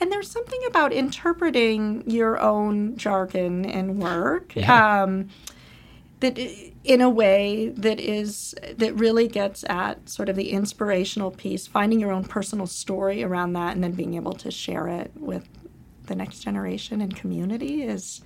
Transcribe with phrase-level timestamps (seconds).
[0.00, 5.02] and there's something about interpreting your own jargon and work Yeah.
[5.02, 5.28] um,
[6.20, 6.38] that
[6.84, 12.00] in a way that is that really gets at sort of the inspirational piece finding
[12.00, 15.46] your own personal story around that and then being able to share it with
[16.06, 18.22] the next generation and community is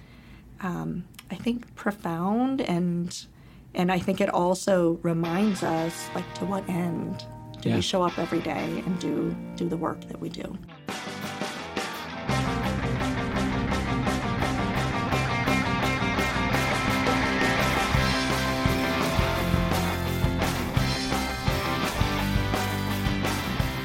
[0.60, 3.26] um, i think profound and
[3.74, 7.24] and i think it also reminds us like to what end
[7.60, 7.74] do Yeah.
[7.76, 10.56] we show up every day and do do the work that we do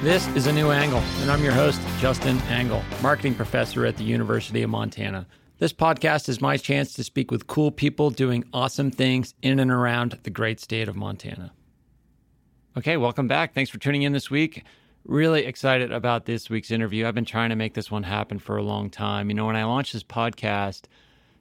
[0.06, 4.04] This is A New Angle, and I'm your host, Justin Angle, marketing professor at the
[4.04, 5.26] University of Montana.
[5.58, 9.72] This podcast is my chance to speak with cool people doing awesome things in and
[9.72, 11.54] around the great state of Montana.
[12.78, 13.56] Okay, welcome back.
[13.56, 14.64] Thanks for tuning in this week.
[15.06, 17.08] Really excited about this week's interview.
[17.08, 19.30] I've been trying to make this one happen for a long time.
[19.30, 20.84] You know, when I launched this podcast,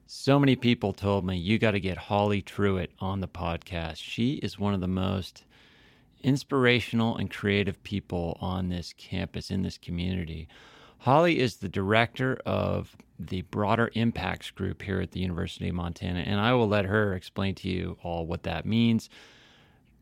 [0.06, 3.96] so many people told me, you got to get Holly Truitt on the podcast.
[3.98, 5.44] She is one of the most
[6.24, 10.48] inspirational and creative people on this campus, in this community.
[10.98, 16.20] Holly is the director of the broader impacts group here at the University of Montana,
[16.20, 19.08] and I will let her explain to you all what that means.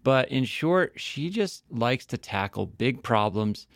[0.05, 3.67] But in short, she just likes to tackle big problems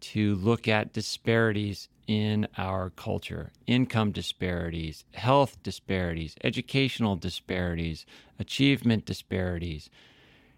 [0.00, 8.04] to look at disparities in our culture income disparities, health disparities, educational disparities,
[8.38, 9.88] achievement disparities.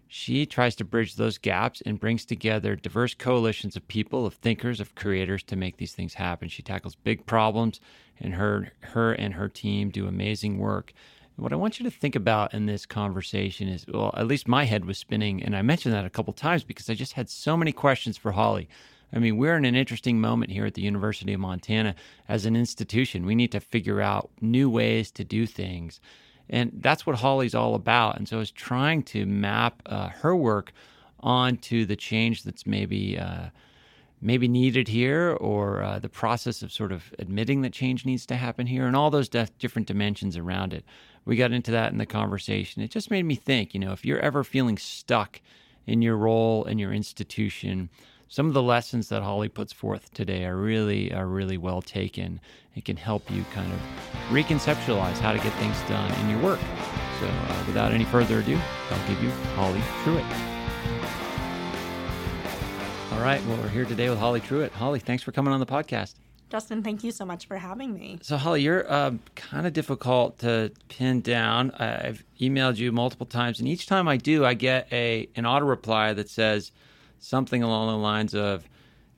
[0.07, 4.79] She tries to bridge those gaps and brings together diverse coalitions of people, of thinkers,
[4.79, 6.47] of creators to make these things happen.
[6.47, 7.81] She tackles big problems,
[8.19, 10.93] and her her and her team do amazing work.
[11.35, 14.63] What I want you to think about in this conversation is, well, at least my
[14.63, 17.55] head was spinning, and I mentioned that a couple times because I just had so
[17.55, 18.67] many questions for Holly.
[19.13, 21.95] I mean, we're in an interesting moment here at the University of Montana
[22.27, 23.25] as an institution.
[23.25, 26.01] We need to figure out new ways to do things.
[26.49, 28.17] And that's what Holly's all about.
[28.17, 30.73] And so I was trying to map uh, her work
[31.19, 33.49] onto the change that's maybe uh,
[34.21, 38.35] maybe needed here, or uh, the process of sort of admitting that change needs to
[38.35, 40.83] happen here, and all those different dimensions around it.
[41.25, 42.81] We got into that in the conversation.
[42.81, 43.73] It just made me think.
[43.73, 45.41] You know, if you're ever feeling stuck
[45.85, 47.89] in your role in your institution,
[48.29, 52.39] some of the lessons that Holly puts forth today are really are really well taken.
[52.75, 53.79] It can help you kind of
[54.29, 56.59] reconceptualize how to get things done in your work.
[57.19, 58.59] So, uh, without any further ado,
[58.91, 60.25] I'll give you Holly Truitt.
[63.13, 64.71] All right, well, we're here today with Holly Truitt.
[64.71, 66.15] Holly, thanks for coming on the podcast.
[66.49, 70.37] justin thank you so much for having me So, Holly, you're um, kind of difficult
[70.39, 71.71] to pin down.
[71.71, 75.65] I've emailed you multiple times, and each time I do, I get a an auto
[75.65, 76.71] reply that says
[77.19, 78.67] something along the lines of,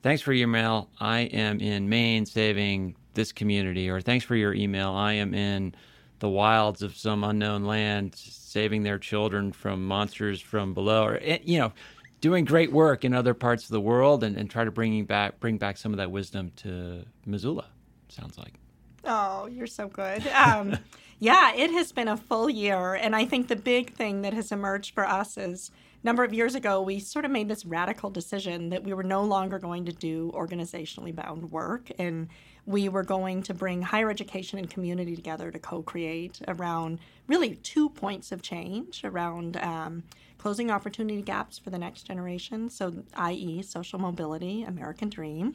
[0.02, 0.88] "Thanks for your mail.
[0.98, 4.90] I am in Maine saving this community," or "Thanks for your email.
[4.90, 5.74] I am in
[6.18, 11.38] the wilds of some unknown land saving their children from monsters from below," or eh,
[11.44, 11.72] you know.
[12.20, 15.40] Doing great work in other parts of the world, and, and try to bringing back
[15.40, 17.64] bring back some of that wisdom to Missoula.
[18.10, 18.60] Sounds like.
[19.04, 20.26] Oh, you're so good.
[20.28, 20.76] Um,
[21.18, 22.94] yeah, it has been a full year.
[22.94, 25.70] And I think the big thing that has emerged for us is
[26.02, 29.22] number of years ago, we sort of made this radical decision that we were no
[29.22, 31.90] longer going to do organizationally bound work.
[31.98, 32.28] And
[32.66, 37.56] we were going to bring higher education and community together to co create around really
[37.56, 39.56] two points of change around.
[39.56, 40.02] Um,
[40.38, 45.52] Closing opportunity gaps for the next generation, so i.e., social mobility, American Dream,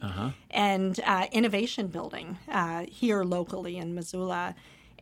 [0.52, 4.54] and uh, innovation building uh, here locally in Missoula.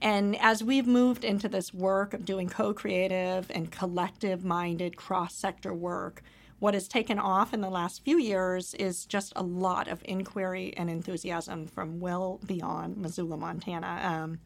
[0.05, 5.35] And as we've moved into this work of doing co creative and collective minded cross
[5.35, 6.23] sector work,
[6.59, 10.75] what has taken off in the last few years is just a lot of inquiry
[10.77, 14.01] and enthusiasm from well beyond Missoula, Montana.
[14.05, 14.41] Um,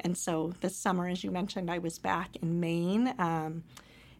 [0.00, 3.14] and so this summer, as you mentioned, I was back in Maine.
[3.18, 3.64] Um,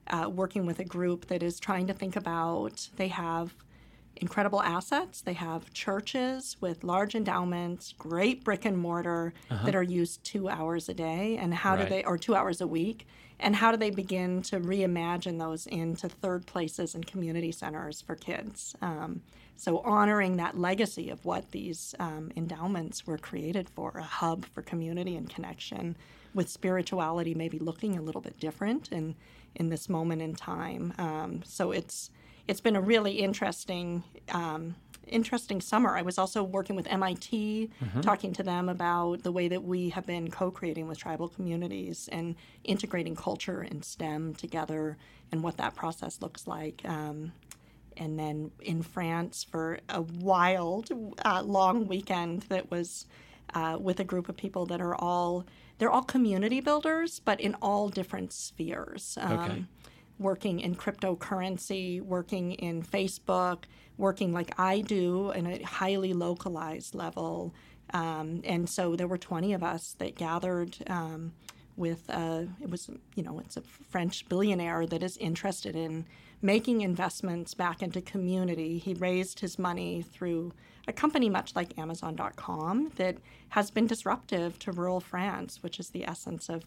[0.08, 3.54] uh, working with a group that is trying to think about they have
[4.16, 5.20] incredible assets.
[5.20, 9.32] They have churches with large endowments great brick and mortar
[9.64, 11.36] that are used two hours a day.
[11.36, 11.88] And how Right.
[11.88, 13.06] do they or two hours a week.
[13.40, 18.14] And how do they begin to reimagine those into third places and community centers for
[18.14, 18.76] kids?
[18.80, 19.22] Um,
[19.56, 24.62] so honoring that legacy of what these um, endowments were created for a hub for
[24.62, 25.96] community and connection
[26.34, 29.14] with spirituality maybe looking a little bit different in
[29.54, 30.94] in this moment in time.
[30.98, 32.10] Um, so it's
[32.48, 34.02] it's been a really interesting
[34.32, 34.74] um,
[35.08, 35.96] interesting summer.
[35.96, 37.70] I was also working with MIT,
[38.02, 42.34] talking to them about the way that we have been co-creating with tribal communities and
[42.64, 44.96] integrating culture and STEM together,
[45.30, 46.82] and what that process looks like.
[46.84, 47.32] Um,
[47.98, 50.88] and then in France for a wild,
[51.24, 53.06] uh, long weekend that was
[53.54, 55.44] uh, with a group of people that are all
[55.78, 59.18] they're all community builders, but in all different spheres.
[59.20, 59.64] Um, Okay.
[60.18, 63.64] Working in cryptocurrency, working in Facebook,
[63.96, 67.54] working like I do in a highly localized level.
[67.92, 71.32] Um, and so there were 20 of us that gathered um,
[71.76, 76.06] with, uh, it was, you know, it's a French billionaire that is interested in
[76.40, 78.78] making investments back into community.
[78.78, 80.52] He raised his money through
[80.88, 83.16] a company much like Amazon.com that
[83.50, 86.64] has been disruptive to rural France, which is the essence of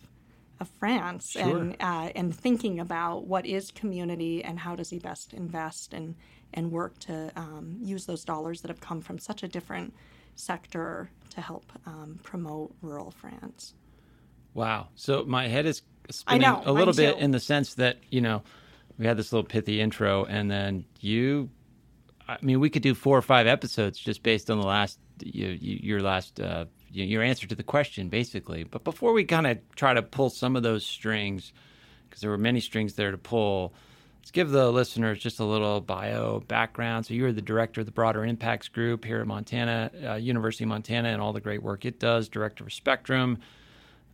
[0.59, 1.57] of France, Sure.
[1.57, 6.15] and uh, and thinking about what is community and how does he best invest and
[6.53, 9.93] and work to um, use those dollars that have come from such a different
[10.35, 13.73] sector to help um, promote rural France.
[14.53, 14.87] Wow.
[14.95, 17.23] So my head is spinning know, a little bit too.
[17.23, 18.43] in the sense that, you know,
[18.97, 21.49] we had this little pithy intro and then you
[22.27, 25.47] I mean, we could do four or five episodes just based on the last you,
[25.47, 26.65] you, your last uh,
[27.03, 28.63] your answer to the question basically.
[28.63, 31.53] But before we kind of try to pull some of those strings
[32.09, 33.73] because there were many strings there to pull,
[34.19, 37.05] let's give the listeners just a little bio background.
[37.05, 40.63] So you are the director of the Broader Impacts Group here at Montana, uh, University
[40.63, 42.29] of Montana, and all the great work it does.
[42.29, 43.37] Director of spectrUM,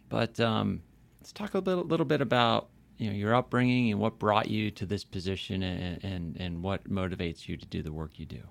[0.10, 0.82] but um,
[1.20, 4.72] let's talk a little, little bit about you know your upbringing and what brought you
[4.72, 8.42] to this position, and, and and what motivates you to do the work you do.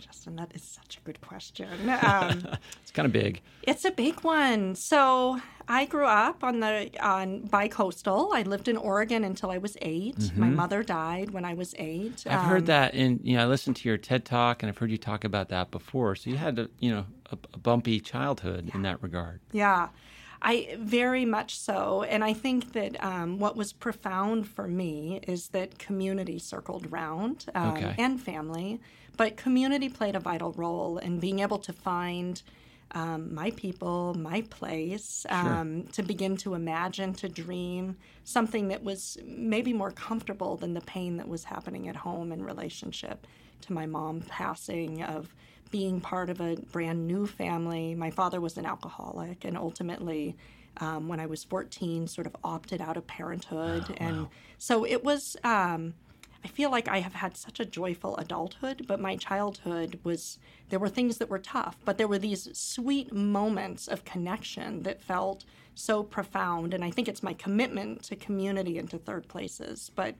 [0.00, 1.68] Justin, that is such a good question.
[2.02, 2.46] Um,
[2.82, 3.40] It's kind of big.
[3.62, 4.74] It's a big one.
[4.74, 8.30] So I grew up on the on bi-coastal.
[8.34, 12.16] I lived in Oregon until I was 8 My mother died when I was eight.
[12.16, 12.28] Mm-hmm.
[12.30, 14.78] I've Um, heard that, and you know, I listened to your TED talk, and I've
[14.78, 16.16] heard you talk about that before.
[16.16, 19.40] So you had a you know a, a bumpy childhood in that regard.
[19.52, 19.88] Yeah,
[20.42, 22.02] I very much so.
[22.02, 27.46] And I think that um, what was profound for me is that community circled round
[27.54, 27.94] um, Okay.
[27.98, 28.80] and family,
[29.16, 32.42] but community played a vital role in being able to find.
[32.92, 39.16] Um, my people, my place, um, to begin to imagine, to dream something that was
[39.24, 43.28] maybe more comfortable than the pain that was happening at home in relationship
[43.60, 45.32] to my mom passing, of
[45.70, 47.94] being part of a brand new family.
[47.94, 50.36] My father was an alcoholic, and ultimately,
[50.78, 53.94] um, when I was 14, sort of opted out of parenthood.
[53.98, 54.28] and
[54.58, 55.94] so it was, um,
[56.44, 60.38] I feel like I have had such a joyful adulthood, but my childhood was,
[60.70, 65.02] there were things that were tough, but there were these sweet moments of connection that
[65.02, 65.44] felt
[65.74, 66.72] so profound.
[66.72, 69.90] And I think it's my commitment to community and to third places.
[69.94, 70.14] But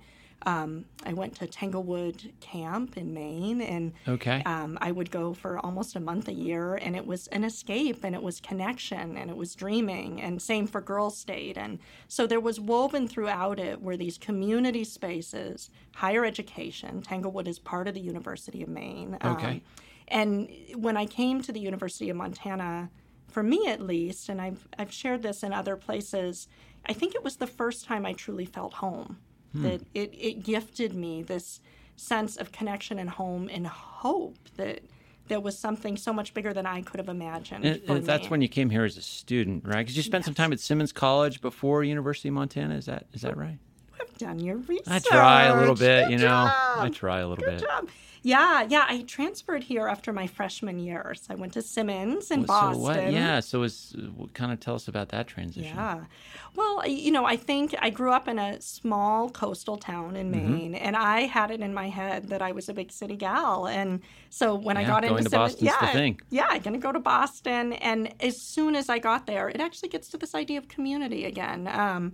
[0.46, 4.42] um, I went to Tanglewood Camp in Maine, and Okay.
[4.46, 8.04] um, I would go for almost a month a year, and it was an escape,
[8.04, 11.78] and it was connection, and it was dreaming, and same for Girl State, and
[12.08, 17.02] so there was woven throughout it were these community spaces, higher education.
[17.02, 19.18] Tanglewood is part of the University of Maine.
[19.20, 19.62] um, Okay.
[20.08, 22.90] and when I came to the University of Montana,
[23.28, 26.48] for me at least, and I've I've shared this in other places,
[26.86, 29.18] I think it was the first time I truly felt home.
[29.52, 29.62] Hmm.
[29.62, 31.60] That it, it gifted me this
[31.96, 34.80] sense of connection and home and hope that
[35.28, 37.64] there was something so much bigger than I could have imagined.
[37.64, 38.28] And, that's me.
[38.30, 39.78] when you came here as a student, right?
[39.78, 42.74] Because you spent some time at Simmons College before University of Montana.
[42.74, 43.58] Is that is that right?
[44.00, 44.88] I've done your research.
[44.88, 46.24] I try a little bit, Good you know.
[46.24, 46.78] job.
[46.78, 47.68] I try a little Good bit.
[47.68, 47.88] job.
[48.22, 48.84] Yeah, yeah.
[48.88, 51.14] I transferred here after my freshman year.
[51.20, 52.82] So I went to Simmons in So Boston.
[52.82, 53.12] what?
[53.12, 53.40] Yeah.
[53.40, 53.94] So it's
[54.34, 55.74] kind of tell us about that transition.
[55.76, 56.04] Yeah.
[56.54, 60.52] Well, you know, I think I grew up in a small coastal town in Mm-hmm.
[60.52, 63.66] Maine, and I had it in my head that I was a big city gal.
[63.66, 64.00] And
[64.30, 67.72] so when I got into to Simmons- yeah, yeah, I'm going to go to Boston.
[67.74, 71.24] And as soon as I got there, it actually gets to this idea of community
[71.24, 71.66] again.
[71.68, 72.12] Um,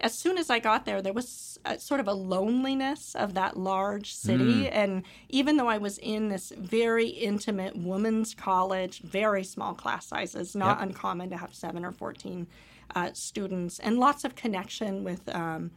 [0.00, 3.56] as soon as I got there, there was a, sort of a loneliness of that
[3.56, 4.64] large city.
[4.64, 4.70] Mm.
[4.72, 10.54] And even though I was in this very intimate women's college, very small class sizes,
[10.54, 10.88] not Yep.
[10.88, 12.46] uncommon to have seven or 14
[12.94, 15.28] uh, students, and lots of connection with.
[15.34, 15.70] Um,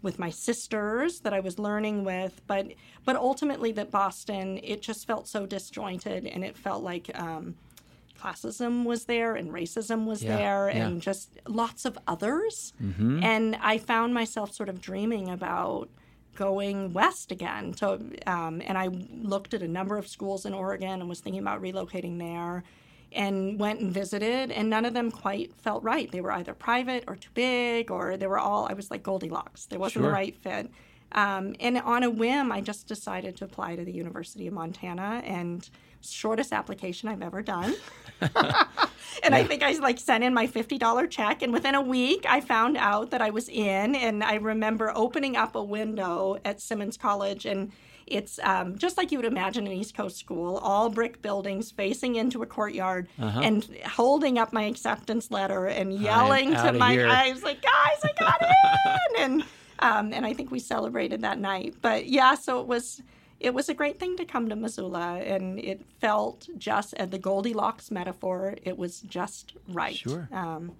[0.00, 2.68] with my sisters that I was learning with, but
[3.04, 7.56] but ultimately that Boston, it just felt so disjointed, and it felt like um,
[8.18, 10.86] classism was there and racism was Yeah, there yeah.
[10.86, 12.72] and just lots of others.
[12.82, 13.22] Mm-hmm.
[13.22, 15.88] And I found myself sort of dreaming about
[16.34, 17.74] going west again.
[17.74, 18.88] So, um, and I
[19.32, 22.64] looked at a number of schools in Oregon and was thinking about relocating there.
[23.10, 26.12] And went and visited, and none of them quite felt right.
[26.12, 28.66] They were either private or too big, or they were all.
[28.68, 29.64] I was like Goldilocks.
[29.64, 30.10] There wasn't Sure.
[30.10, 30.70] the right fit.
[31.12, 35.22] Um, and on a whim, I just decided to apply to the University of Montana,
[35.24, 35.70] and
[36.02, 37.74] shortest application I've ever done.
[39.22, 42.26] and I think I like sent in my fifty dollar check, and within a week,
[42.28, 43.94] I found out that I was in.
[43.94, 47.70] And I remember opening up a window at Simmons College, and
[48.06, 52.16] it's um, just like you would imagine an East Coast school, all brick buildings facing
[52.16, 53.40] into a courtyard, Uh-huh.
[53.42, 57.06] and holding up my acceptance letter and yelling to my here.
[57.08, 58.42] I like, guys, I got
[59.16, 59.44] in, and
[59.80, 61.76] um, and I think we celebrated that night.
[61.82, 63.00] But yeah, so it was
[63.40, 67.18] it was a great thing to come to Missoula, and it felt just at the
[67.18, 68.54] Goldilocks metaphor.
[68.64, 69.94] It was just right.
[69.96, 70.28] Sure.
[70.32, 70.72] Um,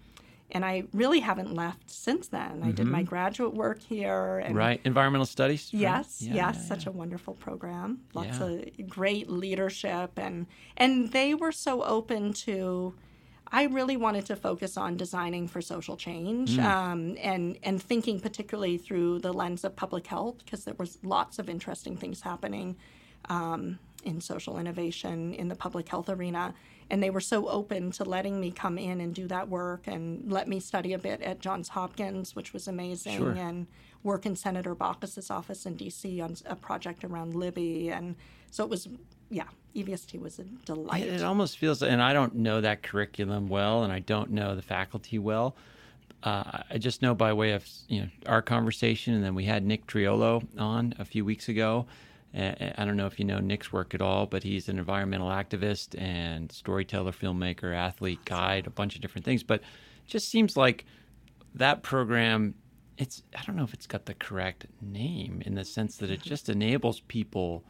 [0.51, 2.63] and I really haven't left since then.
[2.65, 4.57] I did my graduate work here, and Mm-hmm.
[4.59, 4.81] Right.
[4.85, 5.69] Environmental studies.
[5.73, 8.01] Yes, Yeah, yes, yeah, such a wonderful program.
[8.15, 8.47] Lots Yeah.
[8.47, 10.47] of great leadership and
[10.77, 12.95] and they were so open to
[13.51, 16.65] I really wanted to focus on designing for social change Mm.
[16.65, 21.39] um, and and thinking particularly through the lens of public health because there was lots
[21.39, 22.77] of interesting things happening
[23.29, 26.55] um, in social innovation in the public health arena.
[26.91, 30.33] And they were so open to letting me come in and do that work and
[30.33, 33.33] let me study a bit at Johns Hopkins, which was amazing, Sure.
[33.33, 33.67] and
[34.03, 36.19] work in Senator Baucus's office in D.C.
[36.23, 37.91] on a project around Libby.
[37.91, 38.15] And
[38.51, 38.89] so it was,
[39.31, 39.45] yeah,
[39.75, 41.03] EVST was a delight.
[41.05, 44.55] It, it almost feels, and I don't know that curriculum well, and I don't know
[44.55, 45.57] the faculty well.
[46.23, 49.65] Uh, I just know by way of you know our conversation, and then we had
[49.65, 51.87] Nick Triolo on a few weeks ago.
[52.37, 55.29] Uh, I don't know if you know Nick's work at all, but he's an environmental
[55.29, 59.43] activist and storyteller, filmmaker, athlete, guide, a bunch of different things.
[59.43, 60.85] But it just seems like
[61.55, 62.55] that program
[62.99, 66.21] it's I don't know if it's got the correct name in the sense that it
[66.21, 67.63] just enables people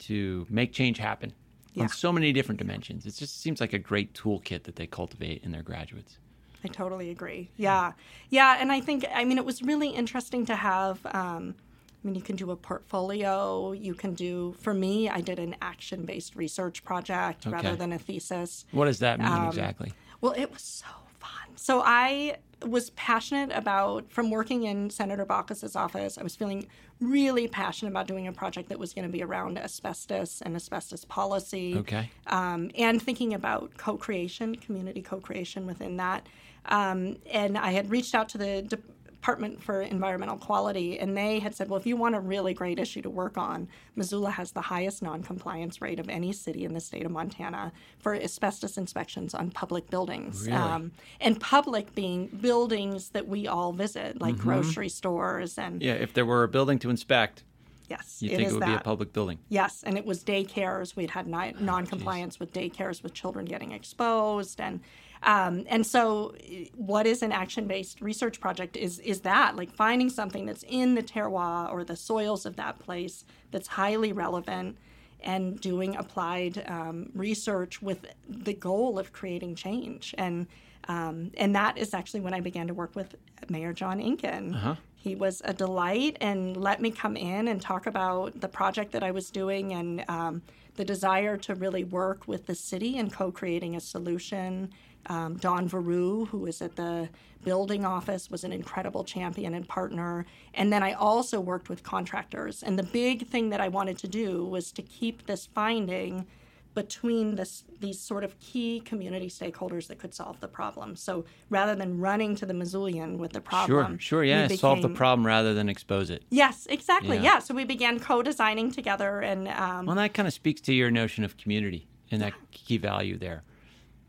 [0.00, 1.32] to make change happen
[1.74, 1.84] Yeah.
[1.84, 3.06] on so many different dimensions.
[3.06, 6.18] It just seems like a great toolkit that they cultivate in their graduates.
[6.64, 7.50] I totally agree.
[7.56, 7.92] Yeah.
[8.30, 8.56] Yeah.
[8.58, 11.04] And I think, I mean, it was really interesting to have.
[11.06, 11.54] Um,
[12.02, 13.72] I mean, you can do a portfolio.
[13.72, 17.54] You can do, for me, I did an action based research project Okay.
[17.54, 18.64] rather than a thesis.
[18.72, 19.92] What does that mean Um, exactly?
[20.20, 20.86] Well, it was so
[21.18, 21.48] fun.
[21.56, 22.36] So I
[22.68, 26.18] was passionate about from working in Senator Baucus's office.
[26.18, 26.66] I was feeling
[27.00, 31.04] really passionate about doing a project that was going to be around asbestos and asbestos
[31.04, 32.10] policy, Okay.
[32.28, 36.26] um, and thinking about co-creation, community co-creation within that.
[36.66, 38.78] Um, and I had reached out to the
[39.24, 42.78] Department for Environmental Quality, and they had said, "Well, if you want a really great
[42.78, 46.80] issue to work on, Missoula has the highest non-compliance rate of any city in the
[46.80, 50.58] state of Montana for asbestos inspections on public buildings, Really?
[50.58, 54.42] Um, and public being buildings that we all visit, like mm-hmm.
[54.50, 57.44] grocery stores and Yeah, if there were a building to inspect,
[57.88, 58.66] yes, you think is it would that.
[58.66, 59.38] be a public building.
[59.48, 60.96] Yes, and it was daycares.
[60.96, 64.80] We'd had Oh, non-compliance with daycares with children getting exposed, and
[65.24, 66.34] um, and so
[66.74, 71.02] what is an action-based research project is is that like finding something that's in the
[71.02, 74.76] terroir or the soils of that place that's highly relevant
[75.20, 80.46] and doing applied um, research with the goal of creating change and
[80.88, 83.16] um, and that is actually when I began to work with
[83.48, 84.52] Mayor John Engen.
[84.96, 89.02] He was a delight and let me come in and talk about the project that
[89.02, 90.42] I was doing and um,
[90.76, 94.70] the desire to really work with the city and co creating a solution.
[95.06, 97.08] Um, Don Veru, who was at the
[97.44, 100.24] building office, was an incredible champion and partner.
[100.54, 102.62] And then I also worked with contractors.
[102.62, 106.26] And the big thing that I wanted to do was to keep this finding
[106.74, 110.96] between this, these sort of key community stakeholders that could solve the problem.
[110.96, 114.48] So rather than running to the Missoulian with the problem, Sure, sure, yeah.
[114.48, 116.24] Solve the problem rather than expose it.
[116.30, 117.16] Yes, exactly.
[117.16, 117.22] Yeah.
[117.22, 117.38] Yeah.
[117.38, 121.22] So we began co-designing together, and um, Well, that kind of speaks to your notion
[121.22, 123.44] of community and that key value there,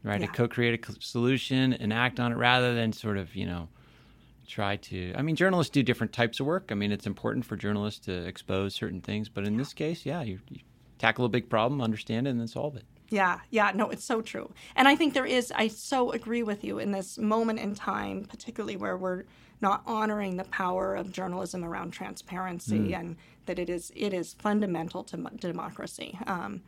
[0.05, 0.21] right?
[0.21, 0.27] Yeah.
[0.27, 3.67] To co-create a solution and act on it rather than sort of, you know,
[4.47, 5.13] try to.
[5.15, 6.69] I mean, journalists do different types of work.
[6.71, 10.21] I mean, it's important for journalists to expose certain things, but in this case, yeah,
[10.21, 10.61] you, you
[10.99, 12.83] tackle a big problem, understand it, and then solve it.
[13.09, 14.51] Yeah, yeah, no, it's so true.
[14.75, 18.25] And I think there is, I so agree with you in this moment in time,
[18.25, 19.23] particularly where we're
[19.61, 25.03] not honoring the power of journalism around transparency and that it is it is fundamental
[25.03, 26.17] to democracy.
[26.27, 26.61] Um,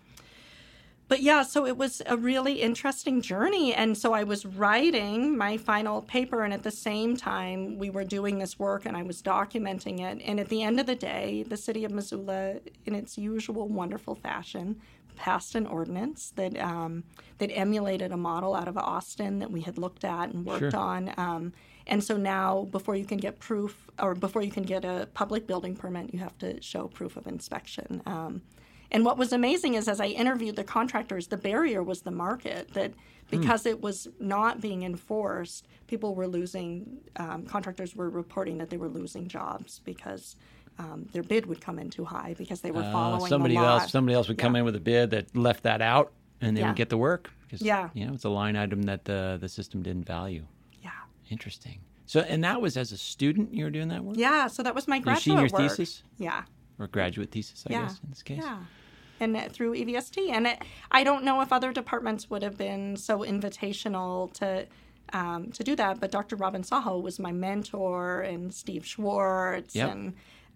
[1.07, 3.73] but yeah, so it was a really interesting journey.
[3.73, 8.03] And so I was writing my final paper, and at the same time, we were
[8.03, 10.21] doing this work and I was documenting it.
[10.25, 14.15] And at the end of the day, the city of Missoula, in its usual wonderful
[14.15, 14.81] fashion,
[15.15, 17.03] passed an ordinance that um,
[17.39, 20.79] that emulated a model out of Austin that we had looked at and worked Sure.
[20.79, 21.11] on.
[21.17, 21.53] Um,
[21.87, 25.47] and so now, before you can get proof, or before you can get a public
[25.47, 28.01] building permit, you have to show proof of inspection.
[28.05, 28.41] Um,
[28.91, 32.73] and what was amazing is, as I interviewed the contractors, the barrier was the market.
[32.73, 32.93] That
[33.29, 36.97] because it was not being enforced, people were losing.
[37.17, 40.35] Um, contractors were reporting that they were losing jobs because
[40.79, 43.91] um, their bid would come in too high because they were Uh, following somebody else,
[43.91, 46.67] somebody else would come in with a bid that left that out, and they Yeah.
[46.67, 47.89] would get the work because Yeah.
[47.93, 50.45] you know it's a line item that the the system didn't value.
[50.81, 50.91] Yeah,
[51.29, 51.79] Interesting.
[52.05, 54.15] So, and that was as a student you were doing that work.
[54.17, 54.47] yeah.
[54.47, 55.71] So that was my Your graduate senior work.
[55.77, 56.03] thesis?
[56.17, 56.43] Yeah,
[56.79, 57.81] or graduate thesis, I yeah.
[57.83, 58.41] guess, in this case.
[58.41, 58.59] Yeah.
[59.19, 60.29] And uh, through EVST.
[60.29, 64.67] And it, I don't know if other departments would have been so invitational to
[65.13, 66.35] um, to do that, but Dr.
[66.35, 69.89] Robin Saha was my mentor, and Steve Schwartz Yep.
[69.89, 70.13] and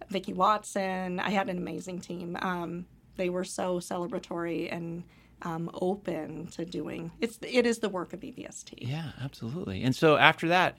[0.09, 1.21] Vicki Watson.
[1.21, 2.37] I had an amazing team.
[2.41, 2.85] Um,
[3.15, 5.03] they were so celebratory and
[5.43, 8.73] um, open to doing it's it is the work of EVST.
[8.77, 9.83] Yeah, absolutely.
[9.83, 10.77] And so after that,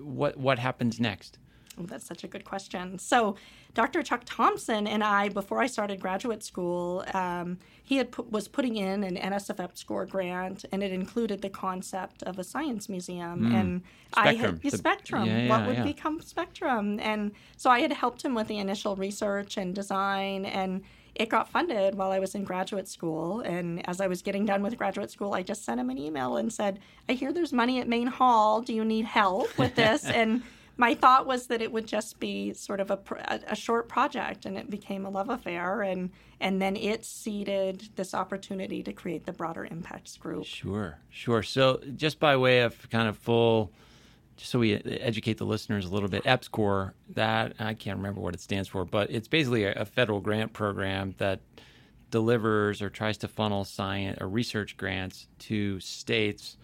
[0.00, 1.38] what what happens next?
[1.78, 2.98] Oh, that's such a good question.
[2.98, 3.36] So,
[3.74, 4.02] Dr.
[4.02, 8.76] Chuck Thompson and I, before I started graduate school, um, he had put, was putting
[8.76, 13.52] in an NSF EPSCoR grant, and it included the concept of a science museum.
[13.52, 13.82] And
[14.14, 14.40] I Hmm.
[14.40, 15.26] Had yeah, The- spectrUM.
[15.26, 15.82] yeah, what would yeah.
[15.84, 17.00] become spectrUM?
[17.00, 20.82] And so I had helped him with the initial research and design, and
[21.16, 23.40] it got funded while I was in graduate school.
[23.40, 26.36] And as I was getting done with graduate school, I just sent him an email
[26.36, 26.78] and said,
[27.08, 28.60] "I hear there's money at Main Hall.
[28.62, 30.42] Do you need help with this?" and
[30.76, 32.98] my thought was that it would just be sort of a,
[33.48, 38.12] a, short project, and it became a love affair, and and then it seeded this
[38.12, 40.44] opportunity to create the broader impacts group.
[40.44, 41.42] Sure, sure.
[41.42, 43.72] So just by way of kind of full,
[44.36, 48.20] just so we uh, educate the listeners a little bit, EPSCOR, that I can't remember
[48.20, 51.40] what it stands for, but it's basically a, a federal grant program that
[52.10, 56.56] delivers or tries to funnel science or research grants to states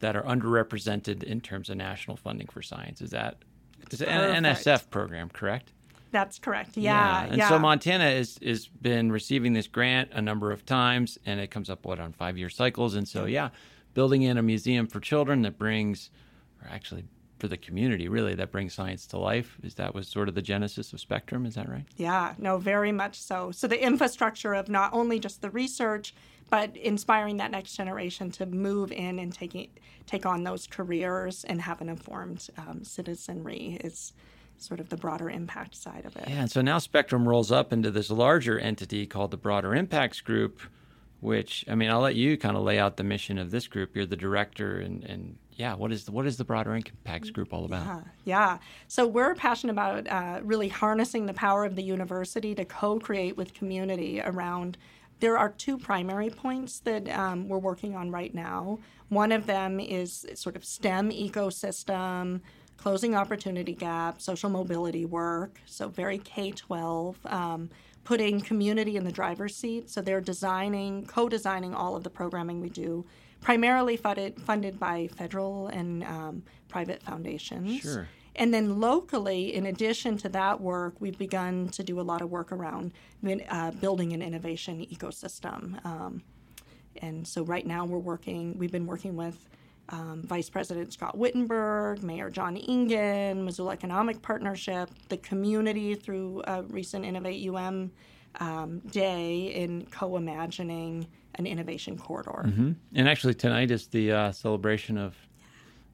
[0.00, 3.00] that are underrepresented in terms of national funding for science.
[3.00, 3.36] Is that
[3.80, 4.66] it's an Perfect.
[4.66, 5.72] NSF program, correct?
[6.10, 6.76] That's correct.
[6.76, 7.48] Yeah, And yeah.
[7.48, 11.70] so Montana is is been receiving this grant a number of times, and it comes
[11.70, 12.94] up what on five year cycles.
[12.96, 13.50] And so yeah,
[13.94, 16.10] building in a museum for children that brings,
[16.62, 17.04] or actually
[17.40, 19.56] for the community, really that brings science to life.
[19.62, 21.46] Is that was sort of the genesis of spectrUM?
[21.46, 21.84] Is that right?
[21.96, 23.50] Yeah, no, very much so.
[23.50, 26.14] So the infrastructure of not only just the research,
[26.50, 31.62] but inspiring that next generation to move in and take take on those careers and
[31.62, 34.12] have an informed um, citizenry is
[34.58, 36.24] sort of the broader impact side of it.
[36.28, 40.20] Yeah, and so now spectrUM rolls up into this larger entity called the Broader Impacts
[40.20, 40.60] Group,
[41.20, 43.94] which I mean, I'll let you kind of lay out the mission of this group.
[43.94, 47.52] You're the director, and and yeah, what is the, what is the Broader Impacts Group
[47.52, 47.84] all about?
[47.84, 48.58] Yeah, yeah.
[48.88, 53.52] So we're passionate about uh, really harnessing the power of the university to co-create with
[53.52, 54.78] community around.
[55.20, 58.78] There are two primary points that um, we're working on right now.
[59.10, 62.40] One of them is sort of STEM ecosystem,
[62.78, 65.60] closing opportunity gap, social mobility work.
[65.66, 67.18] So very K twelve.
[67.26, 67.68] Um,
[68.02, 69.90] putting community in the driver's seat.
[69.90, 73.04] So they're designing, co-designing all of the programming we do,
[73.40, 77.80] primarily funded funded by federal and um, private foundations.
[77.80, 78.08] Sure.
[78.36, 82.30] And then locally, in addition to that work, we've begun to do a lot of
[82.30, 82.92] work around
[83.48, 85.84] uh, building an innovation ecosystem.
[85.84, 86.22] Um,
[87.02, 89.48] and so right now we're working, we've been working with
[89.88, 96.62] um, Vice President Scott Whittenburg, Mayor John Engen, Missoula Economic Partnership, the community through a
[96.62, 97.90] recent Innovate UM
[98.38, 102.42] um, day in co-imagining an innovation corridor.
[102.48, 105.14] hmm And actually, tonight is the uh, celebration of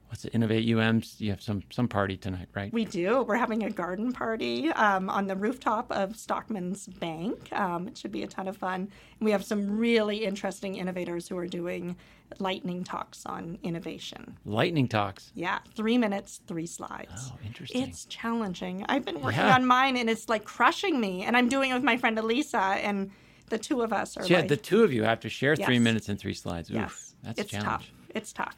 [0.09, 0.35] what's it?
[0.35, 1.17] Innovate UM's.
[1.21, 2.73] You have some some party tonight, right?
[2.73, 3.23] We do.
[3.23, 7.53] We're having a garden party um, on the rooftop of Stockman's Bank.
[7.53, 8.81] Um, it should be a ton of fun.
[9.19, 11.97] And we have some really interesting innovators who are doing
[12.41, 14.37] lightning talks on innovation.
[14.45, 15.31] Lightning talks.
[15.35, 17.31] Yeah, three minutes, three slides.
[17.33, 17.83] Oh, interesting.
[17.83, 18.85] It's challenging.
[18.89, 19.55] I've been working Yeah.
[19.55, 21.23] on mine and it's like crushing me.
[21.23, 23.11] And I'm doing it with my friend Elisa, and
[23.49, 25.79] the two of us are yeah, like, the two of you have to share three
[25.79, 26.71] minutes and three slides.
[26.71, 27.69] Oof, yes, that's it's a challenge.
[27.69, 27.91] tough.
[28.15, 28.57] It's tough.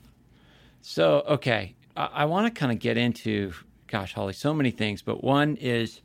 [0.81, 3.53] So, okay, I, I want to kind of get into,
[3.87, 6.01] gosh, Holly, so many things, but one is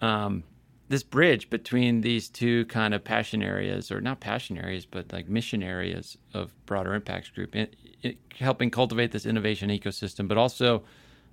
[0.00, 0.42] um,
[0.88, 5.28] this bridge between these two kind of passion areas, or not passion areas, but like
[5.28, 7.68] mission areas of Broader Impacts Group, in,
[8.02, 10.82] in helping cultivate this innovation ecosystem, but also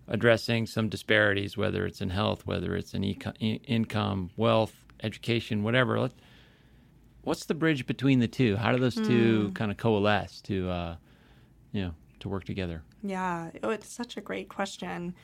[0.07, 5.63] addressing some disparities, whether it's in health, whether it's in eco- in- income, wealth, education,
[5.63, 5.99] whatever.
[5.99, 6.11] Let,
[7.23, 8.55] what's the bridge between the two?
[8.55, 10.95] How do those two kind of coalesce to, uh,
[11.71, 12.83] you know, to work together?
[13.03, 15.15] Yeah, oh, it's such a great question.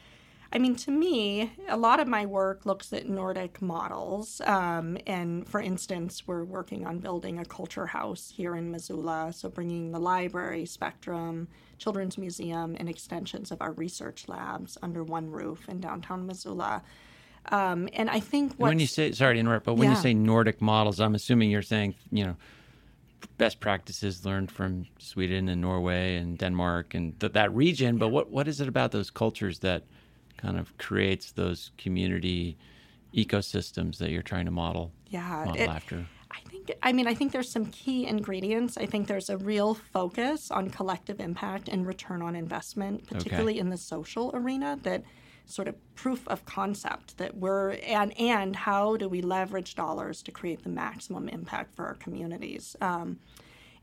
[0.51, 4.41] I mean, to me, a lot of my work looks at Nordic models.
[4.45, 9.33] Um, and for instance, we're working on building a culture house here in Missoula.
[9.33, 15.29] So, bringing the library, spectrUM, Children's Museum, and extensions of our research labs under one
[15.29, 16.81] roof in downtown Missoula.
[17.49, 20.13] Um, and I think what when you say sorry to interrupt, but when you say
[20.13, 22.35] Nordic models, I'm assuming you're saying you know
[23.37, 27.97] best practices learned from Sweden and Norway and Denmark and th- that region.
[27.97, 29.83] But what what is it about those cultures that
[30.37, 32.57] kind of creates those community
[33.13, 36.05] ecosystems that you're trying to model yeah, model it- after?
[36.29, 38.77] I think, I mean, I think there's some key ingredients.
[38.77, 43.69] I think there's a real focus on collective impact and return on investment, particularly in
[43.69, 45.03] the social arena, that
[45.47, 50.31] sort of proof of concept that we're and and how do we leverage dollars to
[50.31, 52.75] create the maximum impact for our communities.
[52.81, 53.19] Um,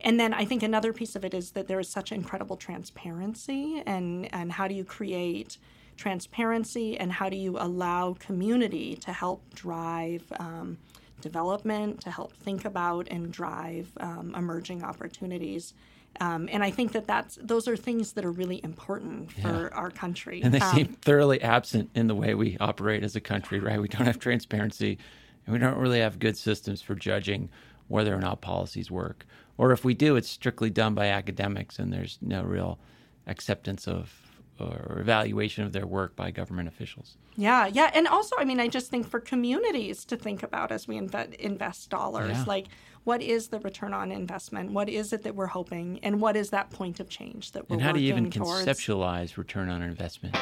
[0.01, 3.83] and then I think another piece of it is that there is such incredible transparency,
[3.87, 5.59] and and how do you create
[5.97, 10.77] transparency, and how do you allow community to help drive um,
[11.21, 15.73] development, to help think about and drive um, emerging opportunities.
[16.21, 19.79] Um, and I think that that's those are things that are really important for yeah.
[19.79, 20.43] our country.
[20.43, 23.81] And they um, seem thoroughly absent in the way we operate as a country, right?
[23.81, 24.99] We don't have transparency,
[25.47, 27.49] and we don't really have good systems for judging
[27.89, 29.27] whether or not policies work.
[29.57, 32.79] Or if we do, it's strictly done by academics, and there's no real
[33.27, 34.21] acceptance of
[34.61, 37.17] or evaluation of their work by government officials.
[37.37, 40.87] Yeah, yeah, and also, I mean, I just think for communities to think about as
[40.87, 42.45] we invest invest dollars, yeah.
[42.47, 42.67] like
[43.05, 44.73] what is the return on investment?
[44.73, 47.75] What is it that we're hoping, and what is that point of change that we're
[47.75, 48.67] and how do you even towards?
[48.67, 50.35] conceptualize return on investment?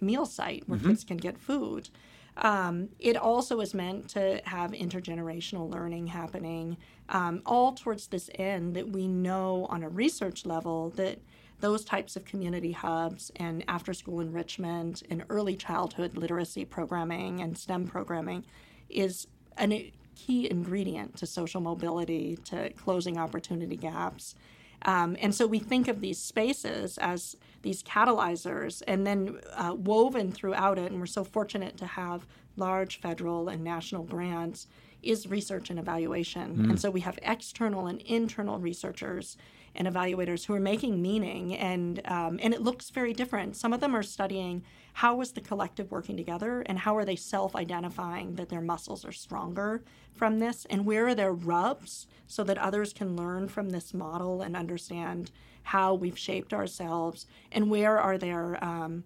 [0.00, 0.88] meal site where mm-hmm.
[0.88, 1.88] kids can get food.
[2.36, 6.76] Um, it also is meant to have intergenerational learning happening,
[7.08, 11.18] um, all towards this end that we know on a research level that
[11.60, 17.56] those types of community hubs and after school enrichment and early childhood literacy programming and
[17.56, 18.44] STEM programming
[18.88, 24.34] is a key ingredient to social mobility, to closing opportunity gaps.
[24.82, 30.30] Um, and so we think of these spaces as these catalyzers and then uh, woven
[30.30, 30.92] throughout it.
[30.92, 34.68] And we're so fortunate to have large federal and national grants
[35.02, 36.56] is research and evaluation.
[36.56, 36.70] Mm.
[36.70, 39.36] And so we have external and internal researchers
[39.74, 43.56] and evaluators who are making meaning, and um, and it looks very different.
[43.56, 47.16] Some of them are studying how is the collective working together, and how are they
[47.16, 52.58] self-identifying that their muscles are stronger from this, and where are their rubs, so that
[52.58, 55.32] others can learn from this model and understand
[55.64, 59.04] how we've shaped ourselves, and where are there um,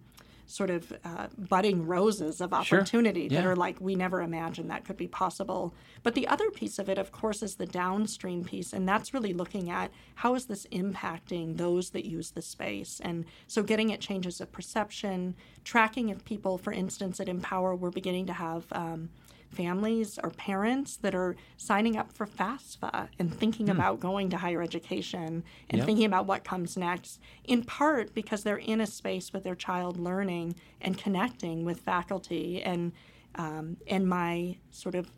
[0.48, 3.34] sort of uh, budding roses of opportunity sure.
[3.34, 3.42] yeah.
[3.42, 5.74] that are like we never imagined that could be possible.
[6.02, 9.34] But the other piece of it, of course, is the downstream piece, and that's really
[9.34, 13.00] looking at how is this impacting those that use the space.
[13.04, 17.90] And so getting at changes of perception, tracking of people, for instance, at Empower, we're
[17.90, 18.66] beginning to have.
[18.72, 19.10] Um,
[19.50, 23.72] families or parents that are signing up for FAFSA and thinking hmm.
[23.72, 25.86] about going to higher education and yep.
[25.86, 29.98] thinking about what comes next, in part because they're in a space with their child
[29.98, 32.62] learning and connecting with faculty.
[32.62, 32.92] And,
[33.36, 35.10] um, and my sort of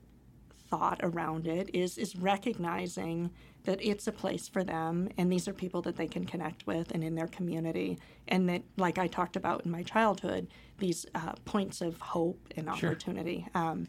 [0.69, 3.31] thought around it is, is recognizing
[3.64, 6.93] that it's a place for them and these are people that they can connect with
[6.93, 10.47] and in their community and that like i talked about in my childhood
[10.79, 13.62] these uh, points of hope and opportunity sure.
[13.62, 13.87] um,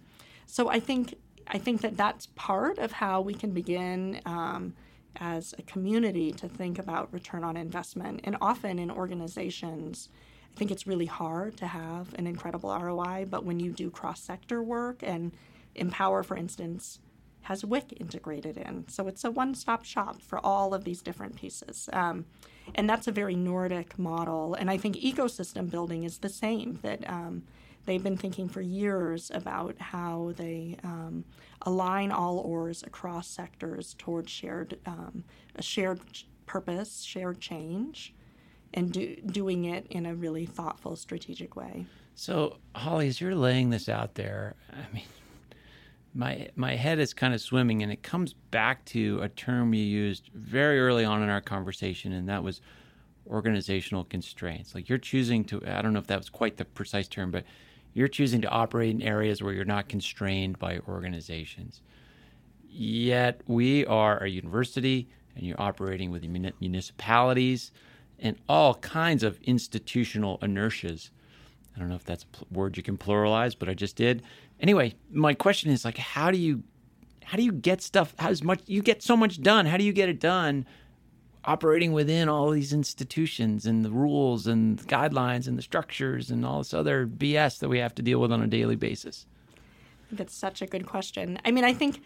[0.51, 1.15] so I think
[1.47, 4.73] I think that that's part of how we can begin um,
[5.15, 8.19] as a community to think about return on investment.
[8.25, 10.09] And often in organizations,
[10.53, 13.27] I think it's really hard to have an incredible ROI.
[13.29, 15.31] But when you do cross sector work and
[15.75, 16.99] Empower, for instance,
[17.43, 18.85] has WIC integrated in.
[18.89, 21.89] So it's a one stop shop for all of these different pieces.
[21.93, 22.25] Um,
[22.75, 24.55] and that's a very Nordic model.
[24.55, 27.43] And I think ecosystem building is the same, that um,
[27.85, 31.25] they've been thinking for years about how they um,
[31.63, 35.23] align all oars across sectors towards shared um,
[35.55, 35.99] a shared
[36.45, 38.13] purpose, shared change,
[38.73, 41.85] and do, doing it in a really thoughtful, strategic way.
[42.15, 45.03] So, Holly, as you're laying this out there, I mean,
[46.13, 49.83] my my head is kind of swimming, and it comes back to a term you
[49.83, 52.61] used very early on in our conversation, and that was
[53.27, 54.75] organizational constraints.
[54.75, 57.45] Like you're choosing to, I don't know if that was quite the precise term, but
[57.93, 61.82] you're choosing to operate in areas where you're not constrained by organizations.
[62.69, 67.71] Yet we are a university and you're operating with municipalities
[68.19, 71.10] and all kinds of institutional inertias.
[71.75, 74.23] I don't know if that's a word you can pluralize, but I just did.
[74.60, 76.63] Anyway, my question is like, how do you,
[77.23, 78.13] how do you get stuff?
[78.19, 79.65] How much you get so much done?
[79.65, 80.65] How do you get it done?
[81.43, 86.45] Operating within all these institutions and the rules and the guidelines and the structures and
[86.45, 89.25] all this other BS that we have to deal with on a daily basis.
[90.12, 91.39] That's such a good question.
[91.43, 92.01] I mean, I think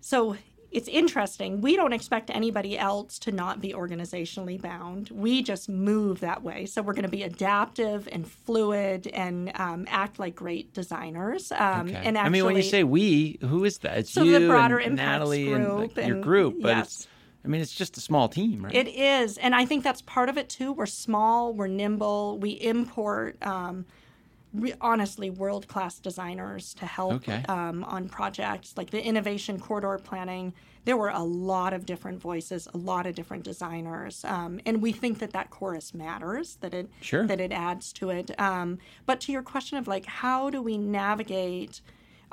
[0.00, 0.36] so
[0.70, 1.60] it's interesting.
[1.62, 5.08] We don't expect anybody else to not be organizationally bound.
[5.10, 6.66] We just move that way.
[6.66, 11.52] So we're going to be adaptive and fluid and um, act like great designers.
[11.52, 11.96] Um, okay.
[11.96, 13.98] And actually, I mean, when you say we, who is that?
[13.98, 16.86] It's so you the broader and Natalie group and like, your group, but yes.
[16.86, 17.08] it's.
[17.48, 18.74] I mean, it's just a small team, right?
[18.74, 20.70] It is, and I think that's part of it too.
[20.70, 23.38] We're small, we're nimble, we import.
[23.44, 23.86] Um,
[24.52, 27.42] re- honestly, world class designers to help Okay.
[27.48, 30.52] um, on projects like the innovation corridor planning.
[30.84, 34.92] There were a lot of different voices, a lot of different designers, um, and we
[34.92, 36.56] think that that chorus matters.
[36.56, 37.26] That it Sure.
[37.26, 38.38] that it adds to it.
[38.38, 41.80] Um, but to your question of like, how do we navigate?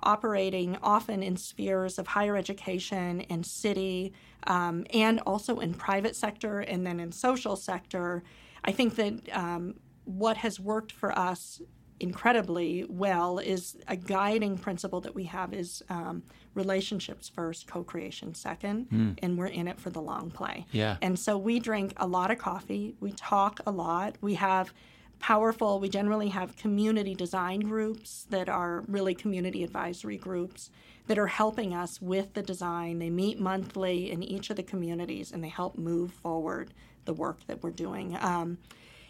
[0.06, 4.14] Operating often in spheres of higher education and city
[4.48, 8.24] um, and also in private sector and then in social sector.
[8.64, 11.62] I think that um, what has worked for us
[12.00, 16.22] incredibly well is a guiding principle that we have is um,
[16.54, 18.88] relationships first co-creation second
[19.22, 20.66] and we're in it for the long play.
[20.72, 20.98] Yeah.
[21.02, 22.96] and so we drink a lot of coffee.
[23.00, 24.18] We talk a lot.
[24.22, 24.74] We have
[25.20, 30.70] powerful we generally have community design groups that are really community advisory groups
[31.08, 35.32] that are helping us with the design they meet monthly in each of the communities
[35.32, 36.74] and they help move forward
[37.06, 38.58] the work that we're doing um,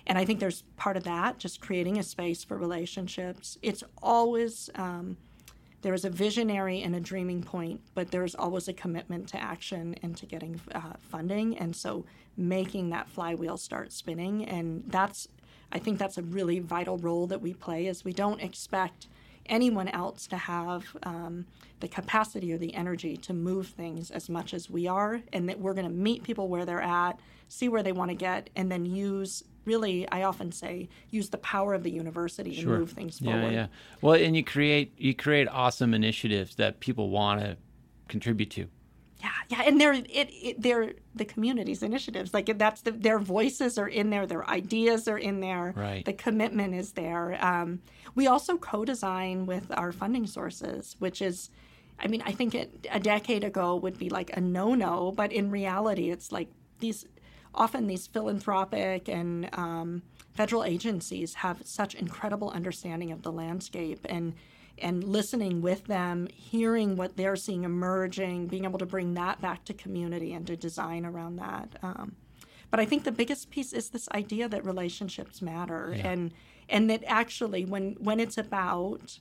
[0.08, 4.70] and i think there's part of that just creating a space for relationships it's always
[4.76, 5.18] um,
[5.86, 9.96] there is a visionary and a dreaming point, but there's always a commitment to action
[10.02, 11.56] and to getting uh, funding.
[11.60, 14.46] And so making that flywheel start spinning.
[14.46, 15.28] And that's,
[15.72, 19.08] I think that's a really vital role that we play is we don't expect
[19.48, 21.46] anyone else to have um,
[21.80, 25.60] the capacity or the energy to move things as much as we are and that
[25.60, 28.72] we're going to meet people where they're at see where they want to get and
[28.72, 33.20] then use really i often say use the power of the university and move things
[33.20, 33.68] forward Yeah, yeah.
[34.02, 37.58] Well, and you create you create awesome initiatives that people want to
[38.08, 38.68] contribute to.
[39.26, 42.32] Yeah, yeah, and they're it, it they're the community's initiatives.
[42.32, 45.74] Like that's the, their voices are in there, their ideas are in there.
[45.76, 46.06] Right.
[46.06, 47.44] The commitment is there.
[47.44, 47.82] Um,
[48.14, 51.50] we also co-design with our funding sources, which is,
[52.00, 55.50] I mean, I think it, a decade ago would be like a no-no, but in
[55.50, 57.06] reality, it's like these
[57.56, 64.34] often these philanthropic and um, federal agencies have such incredible understanding of the landscape and
[64.78, 69.64] and listening with them, hearing what they're seeing emerging, being able to bring that back
[69.66, 71.78] to community and to design around that.
[71.82, 72.16] Um,
[72.72, 76.34] but I think the biggest piece is this idea that relationships matter, and
[76.68, 79.20] and that actually when when it's about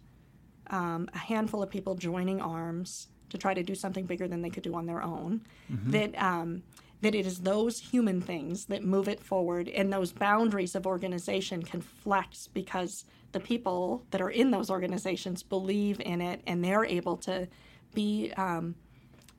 [0.70, 4.50] um, a handful of people joining arms to try to do something bigger than they
[4.50, 5.42] could do on their own,
[5.90, 6.62] that um,
[7.02, 11.62] that it is those human things that move it forward, and those boundaries of organization
[11.62, 16.84] can flex because the people that are in those organizations believe in it, and they're
[16.84, 17.46] able to
[17.92, 18.76] be um,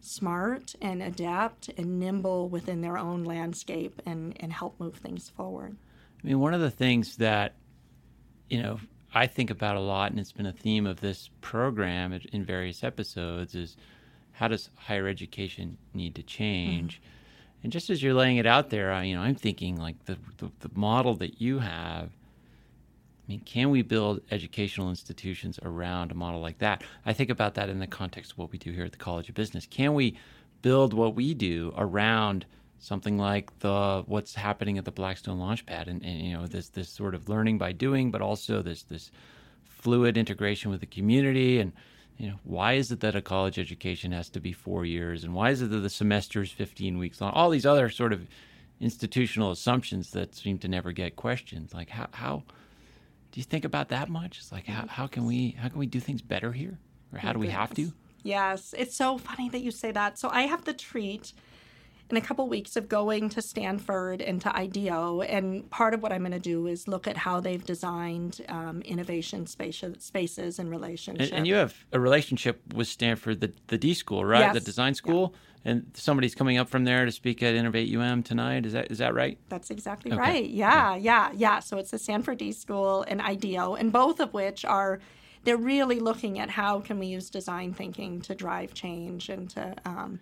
[0.02, 5.76] smart and adapt and nimble within their own landscape and, and help move things forward.
[6.24, 7.56] I mean, one of the things that
[8.50, 8.80] you know
[9.14, 12.84] I think about a lot, and it's been a theme of this program in- various
[12.84, 13.78] episodes, is
[14.34, 17.02] how does higher education need to change?
[17.64, 20.18] And just as you're laying it out there, I, you know, I'm thinking like the,
[20.38, 22.12] the the model that you have.
[23.26, 26.84] I mean, can we build educational institutions around a model like that?
[27.06, 29.30] I think about that in the context of what we do here at the College
[29.30, 29.66] of Business.
[29.66, 30.18] Can we
[30.62, 32.46] build what we do around
[32.78, 36.90] something like the what's happening at the Blackstone Launchpad, and, and you know this this
[36.90, 39.12] sort of learning by doing, but also this this
[39.86, 41.72] fluid integration with the community and
[42.18, 45.32] you know why is it that a college education has to be four years and
[45.32, 48.28] why is it that the semester is 15 weeks long all these other sort of
[48.80, 52.44] institutional assumptions that seem to never get questioned like how, how
[53.36, 54.38] do you think about that much?
[54.38, 54.88] It's like how, mm-hmm.
[54.88, 56.80] how can we how can we do things better here?
[57.12, 57.92] Or how do we have to?
[58.24, 60.18] Yes, it's so funny that you say that.
[60.18, 61.34] So I have the treat
[62.10, 66.12] in a couple weeks of going to Stanford and to IDEO, and part of what
[66.12, 70.66] I'm going to do is look at how they've designed um, innovation spaces, spaces and
[70.66, 71.32] and, relationships.
[71.32, 75.34] and you have a relationship with stanford the, the d school right the design school
[75.64, 78.98] and somebody's coming up from there to speak at innovate um tonight is that is
[79.00, 80.20] that right That's exactly Okay.
[80.20, 80.50] right.
[80.50, 81.60] Yeah, yeah, yeah.
[81.60, 85.00] So it's the Stanford D School and IDEO, and both of which are
[85.44, 89.76] they're really looking at how can we use design thinking to drive change and to
[89.86, 90.20] um,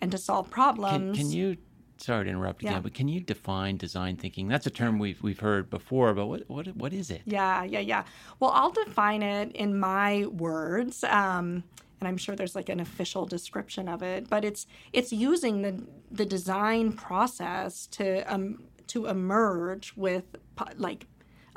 [0.00, 1.18] and to solve problems.
[1.18, 1.56] can you?
[1.96, 2.80] Sorry to interrupt again, Yeah.
[2.80, 4.48] but can you define design thinking?
[4.48, 7.22] That's a term we've we've heard before, but what what what is it?
[7.24, 8.04] Yeah, yeah, yeah.
[8.40, 11.62] Well, I'll define it in my words, um,
[12.00, 14.28] and I'm sure there's like an official description of it.
[14.28, 20.24] But it's it's using the the design process to um, to emerge with
[20.76, 21.06] like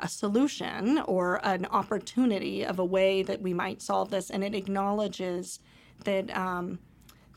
[0.00, 4.54] a solution or an opportunity of a way that we might solve this, and it
[4.54, 5.58] acknowledges
[6.04, 6.34] that.
[6.36, 6.78] Um,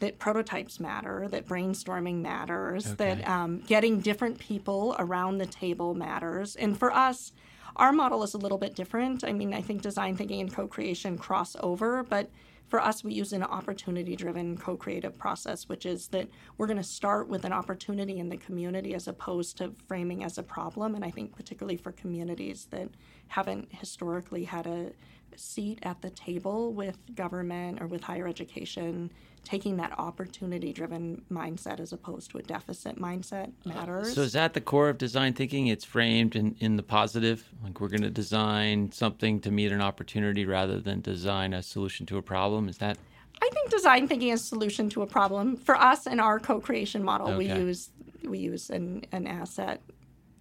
[0.01, 2.95] that prototypes matter, that brainstorming matters, Okay.
[3.15, 6.55] that um, getting different people around the table matters.
[6.55, 7.31] And for us,
[7.75, 9.23] our model is a little bit different.
[9.23, 12.29] I mean, I think design thinking and co creation cross over, but
[12.67, 16.77] for us, we use an opportunity driven co creative process, which is that we're going
[16.77, 20.95] to start with an opportunity in the community as opposed to framing as a problem.
[20.95, 22.89] And I think, particularly for communities that
[23.27, 24.91] haven't historically had a
[25.35, 29.11] seat at the table with government or with higher education,
[29.43, 34.13] taking that opportunity driven mindset as opposed to a deficit mindset matters.
[34.13, 35.67] So is that the core of design thinking?
[35.67, 39.81] It's framed in, in the positive, like we're going to design something to meet an
[39.81, 42.69] opportunity rather than design a solution to a problem.
[42.69, 42.97] Is that
[43.41, 45.55] I think design thinking is a solution to a problem.
[45.55, 47.89] For us in our co-creation model, we use
[48.23, 49.81] we use an, an asset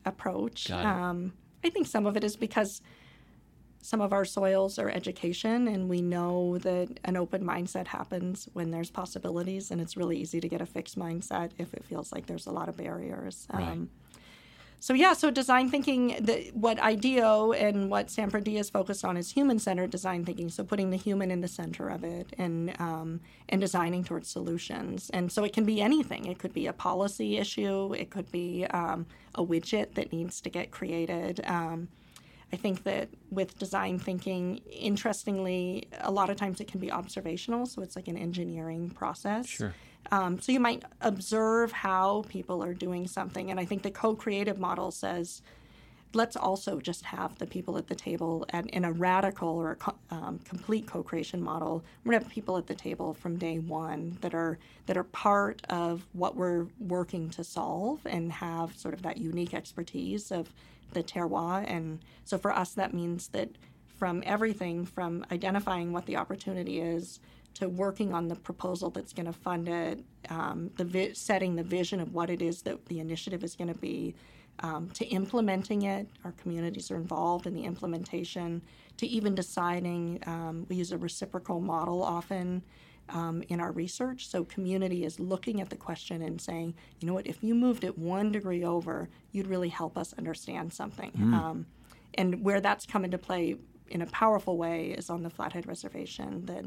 [0.04, 0.70] approach.
[0.70, 1.32] Um,
[1.64, 2.82] I think some of it is because
[3.82, 8.70] some of our soils are education, and we know that an open mindset happens when
[8.70, 12.26] there's possibilities, and it's really easy to get a fixed mindset if it feels like
[12.26, 13.46] there's a lot of barriers.
[13.50, 13.90] Um,
[14.82, 19.18] so yeah, so design thinking, the, what IDEO and what Stanford D is focused on
[19.18, 20.48] is human-centered design thinking.
[20.48, 25.10] So putting the human in the center of it and um, and designing towards solutions.
[25.10, 26.24] And so it can be anything.
[26.24, 27.92] It could be a policy issue.
[27.92, 31.42] It could be um, a widget that needs to get created.
[31.44, 31.88] Um,
[32.52, 37.66] I think that with design thinking, interestingly, a lot of times it can be observational.
[37.66, 39.46] So it's like an engineering process.
[39.46, 39.74] Sure.
[40.10, 43.50] Um, so you might observe how people are doing something.
[43.50, 45.42] And I think the co creative model says,
[46.12, 49.76] let's also just have the people at the table and in a radical or a
[49.76, 53.58] co- um, complete co-creation model we're going to have people at the table from day
[53.58, 58.92] one that are that are part of what we're working to solve and have sort
[58.92, 60.50] of that unique expertise of
[60.92, 63.50] the terroir and so for us that means that
[63.96, 67.20] from everything from identifying what the opportunity is
[67.54, 71.62] to working on the proposal that's going to fund it, um, the vi- setting the
[71.62, 74.14] vision of what it is that the initiative is going to be,
[74.60, 76.08] um, to implementing it.
[76.24, 78.62] Our communities are involved in the implementation.
[78.98, 82.62] To even deciding, um, we use a reciprocal model often.
[83.12, 87.14] Um, in our research, so community is looking at the question and saying, you know
[87.14, 91.10] what, if you moved it one degree over, you'd really help us understand something.
[91.34, 91.66] Um,
[92.14, 93.56] and where that's come into play
[93.88, 96.46] in a powerful way is on the Flathead Reservation.
[96.46, 96.64] That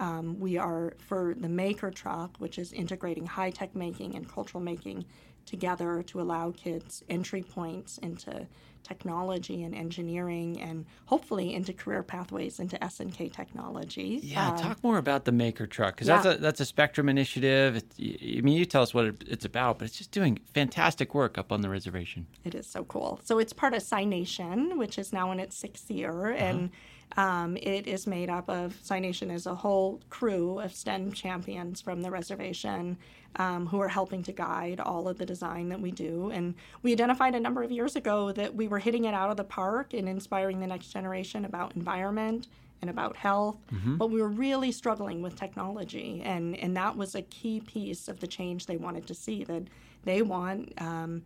[0.00, 4.62] um, we are for the Maker Truck, which is integrating high tech making and cultural
[4.62, 5.04] making
[5.46, 8.46] together to allow kids entry points into
[8.84, 14.20] technology and engineering and hopefully into career pathways into S&K technology.
[14.22, 16.22] Yeah, Um, talk more about the Maker Truck because yeah.
[16.22, 17.76] that's a that's a spectrUM initiative.
[17.76, 21.14] It, I mean, you tell us what it, it's about, but it's just doing fantastic
[21.14, 22.26] work up on the reservation.
[22.44, 23.20] It is so cool.
[23.24, 26.70] So it's part of Nation, which is now in its sixth year, and
[27.16, 32.02] um, it is made up of Nation is a whole crew of STEM champions from
[32.02, 32.96] the reservation
[33.36, 36.30] um, who are helping to guide all of the design that we do.
[36.32, 39.36] And we identified a number of years ago that we were hitting it out of
[39.36, 42.48] the park and inspiring the next generation about environment
[42.80, 43.56] and about health,
[43.96, 48.20] but we were really struggling with technology, and and that was a key piece of
[48.20, 49.42] the change they wanted to see.
[49.44, 49.62] That
[50.04, 50.72] they want.
[50.78, 51.22] Um,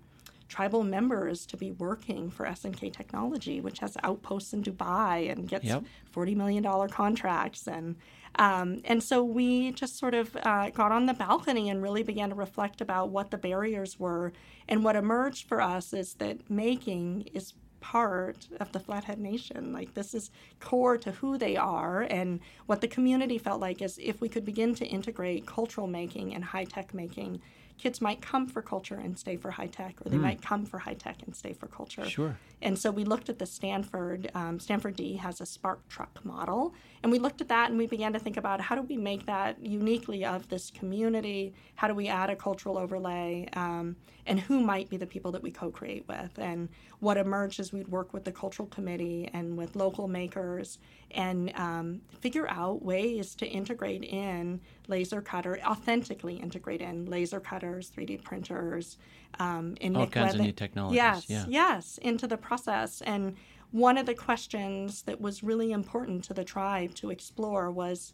[0.49, 5.65] tribal members to be working for S&K Technology, which has outposts in Dubai and gets
[5.67, 5.85] Yep.
[6.11, 7.97] forty million dollar contracts, and
[8.37, 12.29] um, and so we just sort of uh, got on the balcony and really began
[12.31, 14.33] to reflect about what the barriers were,
[14.69, 19.73] and what emerged for us is that making is part of the Flathead Nation.
[19.73, 20.31] Like this is
[20.61, 24.45] core to who they are, and what the community felt like is if we could
[24.45, 27.41] begin to integrate cultural making and high tech making,
[27.79, 30.79] kids might come for culture and stay for high tech, or they might come for
[30.79, 32.05] high tech and stay for culture.
[32.05, 32.37] Sure.
[32.61, 36.75] And so we looked at the Stanford, um, Stanford D has a Spark Truck model,
[37.03, 39.27] and we looked at that and we began to think about how do we make
[39.27, 41.55] that uniquely of this community?
[41.77, 43.49] How do we add a cultural overlay?
[43.55, 43.97] Um,
[44.27, 46.39] and who might be the people that we co create with?
[46.39, 46.69] And
[47.01, 50.79] what emerged is we'd work with the cultural committee and with local makers
[51.13, 57.91] and um, figure out ways to integrate in laser cutter, authentically integrate in laser cutters,
[57.97, 58.99] 3D printers.
[59.39, 61.45] Um, All Nick kinds of new technologies, Yes, yeah.
[61.49, 63.01] yes, into the process.
[63.03, 63.37] And
[63.71, 68.13] one of the questions that was really important to the tribe to explore was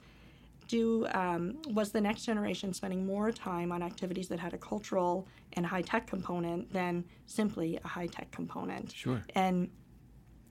[0.67, 5.29] do um, was the next generation spending more time on activities that had a cultural
[5.53, 8.93] and high tech component than simply a high tech component.
[8.93, 9.23] Sure.
[9.35, 9.69] And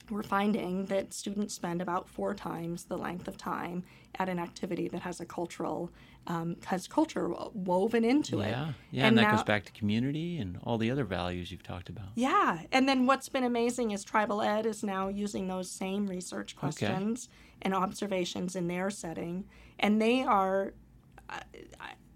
[0.09, 3.83] we're finding that students spend about four times the length of time
[4.19, 5.91] at an activity that has a cultural
[6.27, 8.43] um, has culture woven into yeah.
[8.43, 8.49] it.
[8.49, 11.51] Yeah, yeah, and, And that now- goes back to community and all the other values
[11.51, 12.07] you've talked about.
[12.15, 16.55] Yeah, and then what's been amazing is Tribal Ed is now using those same research
[16.55, 17.29] questions
[17.61, 19.45] and observations in their setting,
[19.79, 20.73] and they are
[21.29, 21.39] uh,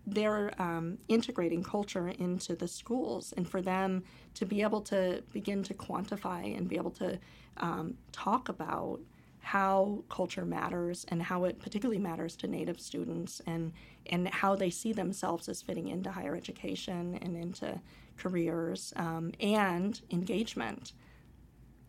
[0.10, 4.04] they're um, integrating culture into the schools, and for them
[4.36, 7.20] to be able to begin to quantify and be able to
[7.58, 9.02] um, talk about
[9.48, 13.72] how culture matters and how it particularly matters to Native students and
[14.08, 17.80] and how they see themselves as fitting into higher education and into
[18.18, 20.92] careers um, and engagement.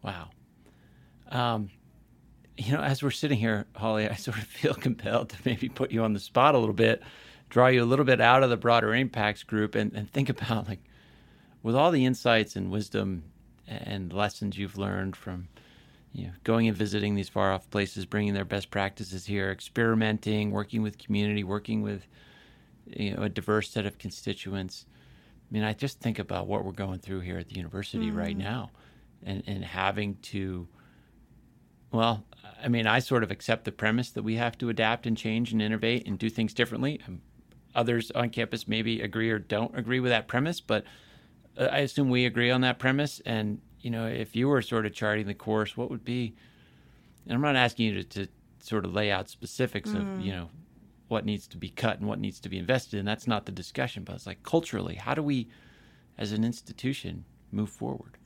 [0.05, 0.29] Wow.
[1.33, 1.71] Um,
[2.57, 5.91] you know, as we're sitting here, Holly, I sort of feel compelled to maybe put
[5.91, 7.03] you on the spot a little bit,
[7.49, 10.69] draw you a little bit out of the broader impacts group, and, and think about
[10.69, 10.85] like,
[11.65, 13.25] with all the insights and wisdom
[13.67, 15.49] and lessons you've learned from,
[16.13, 20.51] you know, going and visiting these far off places, bringing their best practices here, experimenting,
[20.51, 22.07] working with community, working with,
[22.87, 24.87] you know, a diverse set of constituents.
[25.51, 28.37] I mean, I just think about what we're going through here at the university right
[28.37, 28.71] now
[29.25, 30.69] and, and having to,
[31.93, 32.25] well,
[32.63, 35.53] I mean, I sort of accept the premise that we have to adapt and change
[35.53, 37.01] and innovate and do things differently.
[37.07, 37.23] Um,
[37.75, 40.85] Others on campus maybe agree or don't agree with that premise, but
[41.57, 43.21] uh, I assume we agree on that premise.
[43.25, 46.35] And, you know, if you were sort of charting the course, what would be,
[47.27, 48.29] and I'm not asking you to, to
[48.61, 50.51] sort of lay out specifics of, you know,
[51.09, 53.05] what needs to be cut and what needs to be invested in.
[53.05, 55.49] That's not the discussion, but it's like culturally, how do we,
[56.19, 58.19] as an institution, move forward?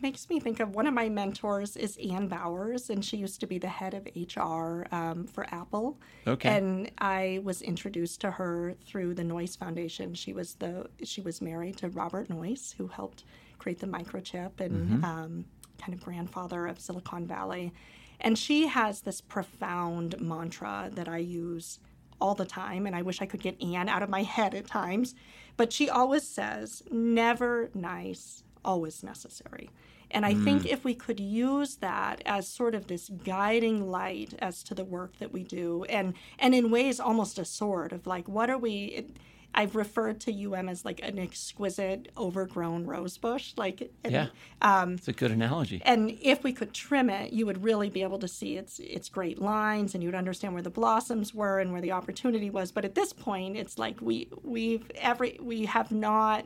[0.00, 3.40] It makes me think of one of my mentors is Ann Bowers, and she used
[3.40, 5.98] to be the head of HR um, for Apple.
[6.26, 6.48] Okay.
[6.48, 10.14] And I was introduced to her through the Noyce Foundation.
[10.14, 13.24] She was the she was married to Robert Noyce, who helped
[13.60, 15.44] create the microchip and um,
[15.78, 17.72] kind of grandfather of Silicon Valley.
[18.20, 21.78] And she has this profound mantra that I use
[22.20, 24.66] all the time, and I wish I could get Ann out of my head at
[24.66, 25.14] times.
[25.56, 29.70] But she always says, never nice, always necessary.
[30.10, 34.62] And I think if we could use that as sort of this guiding light as
[34.64, 38.28] to the work that we do, and and in ways almost a sword of like,
[38.28, 38.84] what are we?
[38.86, 39.16] It,
[39.54, 43.52] I've referred to UM as like an exquisite, overgrown rose bush.
[43.56, 44.26] Like, and, Yeah.
[44.62, 45.82] Um, it's a good analogy.
[45.84, 49.08] and if we could trim it, you would really be able to see its its
[49.08, 52.70] great lines, and you would understand where the blossoms were and where the opportunity was.
[52.72, 56.44] But at this point, it's like we we've every we have not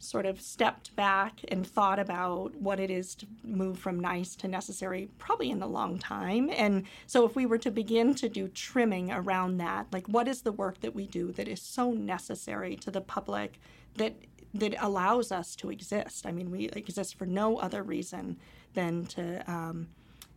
[0.00, 4.48] sort of stepped back and thought about what it is to move from nice to
[4.48, 6.50] necessary probably in a long time.
[6.56, 10.40] And so if we were to begin to do trimming around that like what is
[10.40, 13.60] the work that we do that is so necessary to the public
[13.96, 14.14] that
[14.54, 16.26] that allows us to exist?
[16.26, 18.38] I mean we exist for no other reason
[18.72, 19.88] than to um,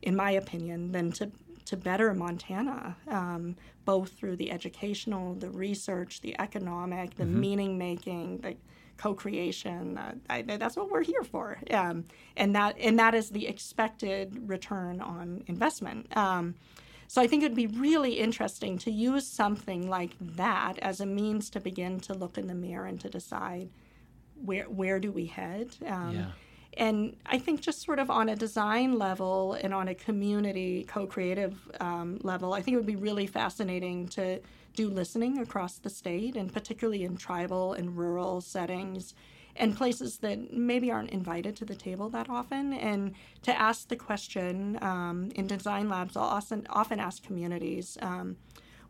[0.01, 1.32] in my opinion than to
[1.66, 3.55] to better Montana, um,
[3.86, 8.57] both through the educational, the research, the economic, the meaning making, the
[8.98, 9.98] co-creation.
[9.98, 12.06] Uh, I, that's what we're here for, um,
[12.38, 16.16] and that and that is the expected return on investment.
[16.16, 16.56] Um,
[17.08, 21.50] so I think it'd be really interesting to use something like that as a means
[21.52, 23.70] to begin to look in the mirror and to decide
[24.36, 25.76] where where do we head.
[25.86, 26.32] Um, Yeah.
[26.78, 31.55] And I think just sort of on a design level and on a community co-creative
[31.80, 34.39] um, level, I think it would be really fascinating to
[34.76, 39.13] do listening across the state, and particularly in tribal and rural settings,
[39.55, 43.13] and places that maybe aren't invited to the table that often, and
[43.43, 46.17] to ask the question um, in design labs.
[46.17, 48.36] I'll often often ask communities, um,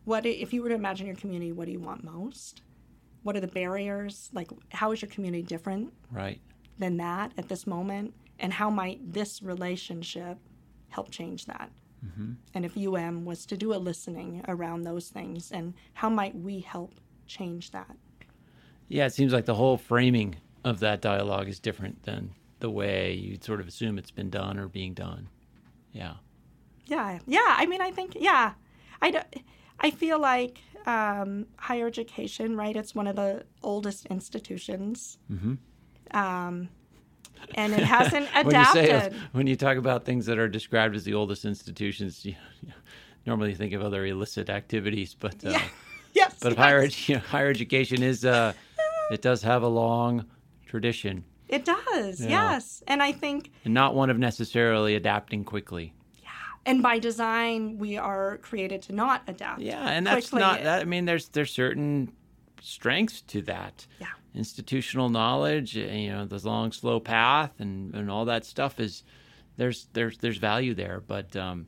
[0.04, 1.52] what if you were to imagine your community?
[1.52, 2.62] What do you want most?
[3.22, 4.30] What are the barriers?
[4.32, 6.40] Like, how is your community different Right.
[6.78, 8.14] Than that at this moment?
[8.38, 10.38] And how might this relationship
[10.88, 11.70] help change that?
[12.54, 16.60] And if UM was to do a listening around those things, and how might we
[16.60, 16.92] help
[17.26, 17.96] change that?
[18.88, 23.14] Yeah, it seems like the whole framing of that dialogue is different than the way
[23.14, 25.28] you sort of assume it's been done or being done.
[25.92, 26.14] Yeah.
[26.86, 27.54] Yeah, yeah.
[27.56, 28.52] I mean, I think, yeah,
[29.00, 29.34] I, don't-
[29.80, 32.76] I feel like um, higher education, right?
[32.76, 35.16] It's one of the oldest institutions.
[36.14, 36.68] Um,
[37.54, 39.20] and it hasn't when you say adapted.
[39.32, 42.72] when you talk about things that are described as the oldest institutions, you, you
[43.26, 45.62] normally think of other illicit activities, but uh, yeah.
[46.14, 46.36] Yes.
[46.40, 46.58] but yes.
[46.58, 48.52] higher you know, higher education is uh,
[49.10, 50.26] it does have a long
[50.64, 52.84] tradition It does, yes.
[52.86, 55.92] And I think and not one of necessarily adapting quickly.
[56.22, 56.30] Yeah,
[56.66, 59.60] and by design, we are created to not adapt.
[59.60, 60.40] Yeah, and that's quickly.
[60.40, 60.82] not that.
[60.82, 62.12] I mean, there's there's certain
[62.62, 63.86] strengths to that.
[64.00, 64.06] Yeah.
[64.34, 69.04] Institutional knowledge, uh, you know, the long, slow path, and, and all that stuff is
[69.56, 71.66] there's there's there's value there, but um,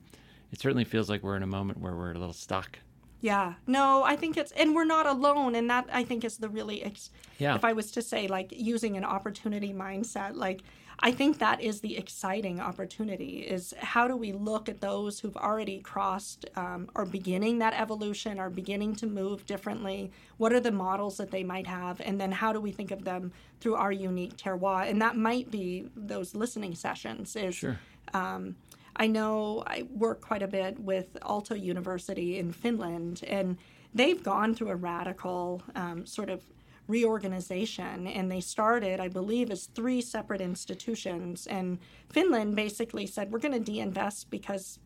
[0.51, 2.79] it certainly feels like we're in a moment where we're a little stuck.
[3.27, 3.55] Yeah.
[3.67, 5.57] No, I think it's, and we're not alone.
[5.57, 7.57] And that I think is the really, ex- Yeah.
[7.57, 10.61] if I was to say, like, using an opportunity mindset, like,
[11.01, 15.37] I think that is the exciting opportunity is how do we look at those who've
[15.37, 20.13] already crossed um, or beginning that evolution or beginning to move differently?
[20.37, 22.01] What are the models that they might have?
[22.01, 24.89] And then how do we think of them through our unique terroir?
[24.89, 27.79] And that might be those listening sessions is Sure.
[28.15, 28.55] um,
[28.97, 33.59] I know I work quite a bit with Aalto University in Finland, and
[33.95, 36.43] they've gone through a radical um, sort of
[36.89, 38.07] reorganization.
[38.07, 41.47] And they started, I believe, as three separate institutions.
[41.47, 41.79] And
[42.09, 44.79] Finland basically said, we're going to deinvest because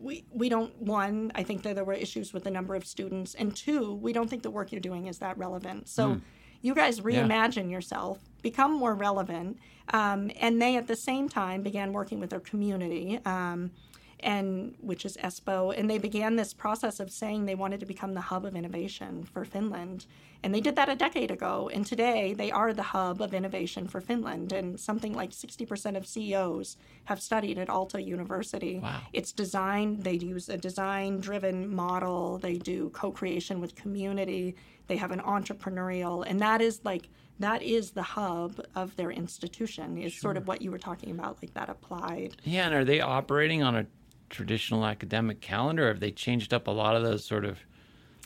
[0.00, 3.34] we, we don't, one, I think that there were issues with the number of students,
[3.34, 5.88] and two, we don't think the work you're doing is that relevant.
[5.88, 6.20] So
[6.62, 9.58] you guys reimagine yourself, become more relevant.
[9.92, 13.72] Um, and they, at the same time, began working with their community, um,
[14.20, 18.12] and which is Espoo, and they began this process of saying they wanted to become
[18.14, 20.06] the hub of innovation for Finland.
[20.42, 23.88] And they did that a decade ago, and today they are the hub of innovation
[23.88, 24.52] for Finland.
[24.52, 28.78] And something like 60% of CEOs have studied at Aalto University.
[28.78, 29.00] Wow.
[29.12, 34.54] It's designed, they use a design driven model, they do co creation with community,
[34.90, 39.96] they have an entrepreneurial, and that is like, that is the hub of their institution,
[39.96, 42.34] is sort of what you were talking about, like that applied.
[42.42, 43.86] Yeah, and are they operating on a
[44.30, 45.84] traditional academic calendar?
[45.84, 47.60] Or have they changed up a lot of those sort of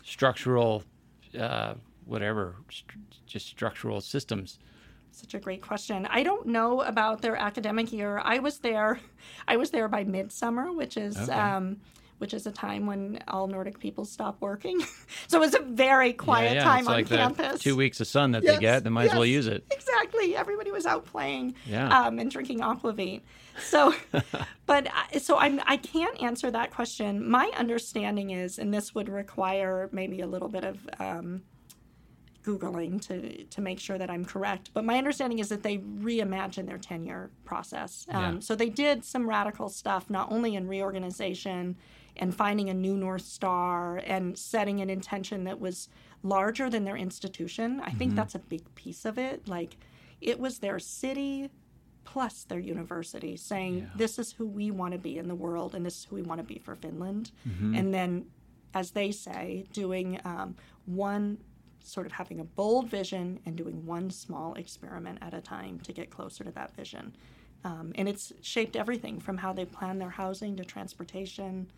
[0.05, 0.83] structural,
[1.39, 1.75] uh,
[2.07, 4.59] whatever, st- just structural systems?
[5.11, 6.07] Such a great question.
[6.07, 8.23] I don't know about their academic year.
[8.25, 9.01] I was there,
[9.47, 11.31] I was there by midsummer, which is Okay.
[11.31, 11.77] um,
[12.19, 14.81] which is a time when all Nordic people stop working.
[15.27, 17.61] so it was a very quiet yeah, yeah, time it's on like campus.
[17.61, 18.85] two weeks of sun that Yes, they get.
[18.85, 19.65] They might as well use it.
[19.71, 20.37] Exactly.
[20.37, 21.89] Everybody was out playing Yeah.
[22.07, 23.23] um, and drinking aquavit.
[23.61, 23.95] So,
[24.67, 27.29] but I- so I'm I can't answer that question.
[27.29, 31.43] My understanding is, and this would require maybe a little bit of um,
[32.45, 34.71] googling to to make sure that I'm correct.
[34.75, 38.07] But my understanding is that they reimagined their tenure process.
[38.11, 38.41] Um, Yeah.
[38.41, 41.77] So they did some radical stuff, not only in reorganization
[42.17, 45.89] and finding a new north star and setting an intention that was
[46.23, 47.81] larger than their institution.
[47.85, 49.49] I think that's a big piece of it.
[49.49, 49.77] Like
[50.21, 51.51] it was their city
[52.05, 55.85] plus their university saying this is who we want to be in the world and
[55.85, 57.33] this is who we want to be for Finland.
[57.75, 58.27] And then,
[58.75, 60.55] as they say, doing um,
[60.87, 61.39] one
[61.83, 65.93] sort of having a bold vision and doing one small experiment at a time to
[65.93, 67.15] get closer to that vision.
[67.65, 71.71] Um, and it's shaped everything from how they plan their housing to transportation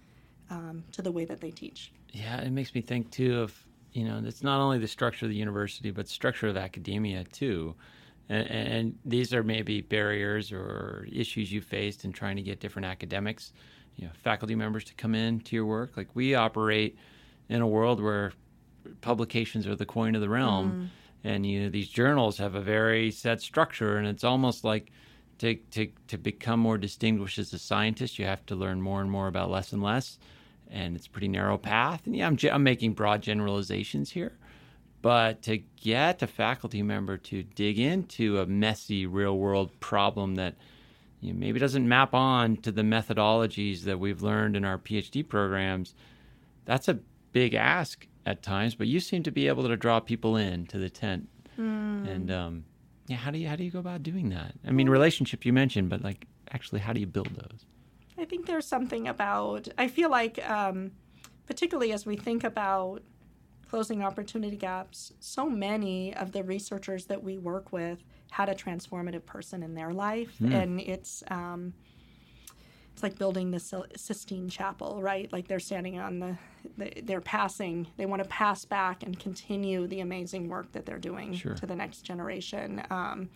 [0.51, 1.93] um, to the way that they teach.
[2.13, 3.55] Yeah, it makes me think too of
[3.93, 7.75] you know it's not only the structure of the university but structure of academia too,
[8.29, 12.87] and, and these are maybe barriers or issues you faced in trying to get different
[12.87, 13.53] academics,
[13.97, 15.97] you know, faculty members to come in to your work.
[15.97, 16.97] Like we operate
[17.49, 18.33] in a world where
[19.01, 20.91] publications are the coin of the realm,
[21.25, 24.91] and you know these journals have a very set structure, and it's almost like.
[25.39, 29.11] To, to, to become more distinguished as a scientist, you have to learn more and
[29.11, 30.19] more about less and less
[30.71, 32.03] and it's a pretty narrow path.
[32.07, 34.37] And yeah, I'm, I'm making broad generalizations here,
[35.03, 40.57] but to get a faculty member to dig into a messy real world problem that
[41.21, 45.27] you know, maybe doesn't map on to the methodologies that we've learned in our PhD
[45.27, 45.95] programs,
[46.65, 46.99] that's a
[47.33, 48.75] big ask at times.
[48.75, 51.29] But you seem to be able to draw people in to the tent,
[52.09, 52.65] and um,
[53.07, 54.55] yeah, how do you how do you go about doing that?
[54.67, 57.67] I mean, relationship you mentioned, but like actually, how do you build those?
[58.19, 60.93] I think there's something about, I feel like, um,
[61.47, 63.03] particularly as we think about
[63.69, 69.27] closing opportunity gaps, so many of the researchers that we work with had a transformative
[69.27, 70.35] person in their life.
[70.41, 71.75] And it's, um,
[72.97, 73.61] it's like building the
[73.95, 75.31] Sistine Chapel, right?
[75.31, 76.39] Like they're standing on the,
[76.79, 80.97] the, they're passing, they want to pass back and continue the amazing work that they're
[80.97, 81.53] doing Sure.
[81.57, 82.83] to the next generation.
[82.89, 83.29] Um,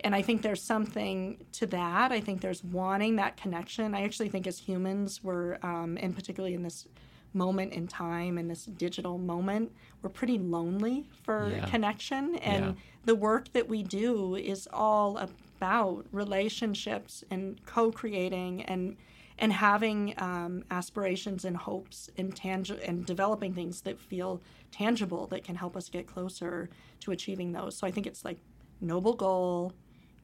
[0.00, 2.12] and I think there's something to that.
[2.12, 3.94] I think there's wanting that connection.
[3.94, 6.86] I actually think as humans, we're, um, and particularly in this
[7.32, 9.72] moment in time, in this digital moment,
[10.02, 11.66] we're pretty lonely for Yeah.
[11.66, 12.36] connection.
[12.36, 12.72] And Yeah.
[13.04, 18.96] the work that we do is all about relationships and co-creating and
[19.42, 25.42] and having um, aspirations and hopes and tangi- and developing things that feel tangible that
[25.44, 26.68] can help us get closer
[27.00, 27.74] to achieving those.
[27.74, 28.36] So I think it's like
[28.82, 29.72] noble goal,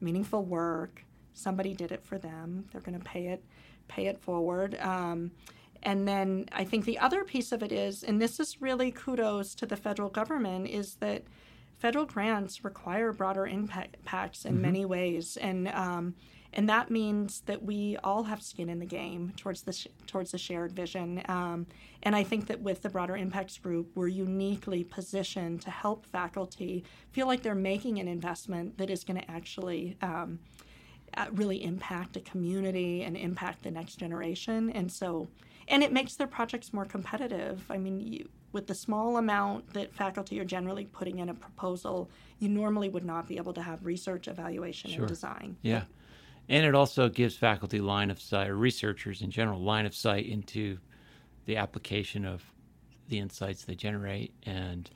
[0.02, 1.06] meaningful work.
[1.32, 2.66] Somebody did it for them.
[2.70, 3.42] They're going to pay it
[3.88, 4.74] pay it forward.
[4.80, 5.30] Um,
[5.82, 9.54] and then I think the other piece of it is, and this is really kudos
[9.56, 11.24] to the federal government, is that
[11.78, 14.62] federal grants require broader impacts in mm-hmm.
[14.62, 16.14] many ways, and um,
[16.52, 20.32] and that means that we all have skin in the game towards the sh- towards
[20.32, 21.22] the shared vision.
[21.28, 21.66] Um,
[22.02, 26.84] and I think that with the broader impacts group, we're uniquely positioned to help faculty
[27.12, 29.96] feel like they're making an investment that is going to actually.
[30.02, 30.38] Um,
[31.16, 34.70] uh, really impact a community and impact the next generation.
[34.70, 35.28] And so,
[35.68, 37.64] and it makes their projects more competitive.
[37.70, 42.10] I mean, you, with the small amount that faculty are generally putting in a proposal,
[42.38, 45.00] you normally would not be able to have research, evaluation, sure.
[45.00, 45.56] and design.
[45.62, 45.82] Yeah.
[46.48, 50.26] And it also gives faculty line of sight, or researchers in general, line of sight
[50.26, 50.78] into
[51.44, 52.44] the application of
[53.08, 54.90] the insights they generate and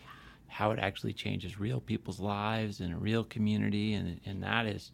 [0.46, 3.94] how it actually changes real people's lives in a real community.
[3.94, 4.92] And, and that is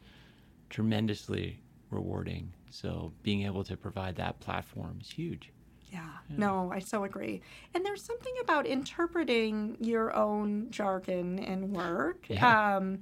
[0.70, 1.60] tremendously
[1.90, 2.52] rewarding.
[2.70, 5.50] So being able to provide that platform is huge.
[5.96, 6.10] Yeah.
[6.28, 6.36] yeah.
[6.36, 7.40] no, I so agree.
[7.74, 12.76] And there's something about interpreting your own jargon and work yeah.
[12.76, 13.00] um,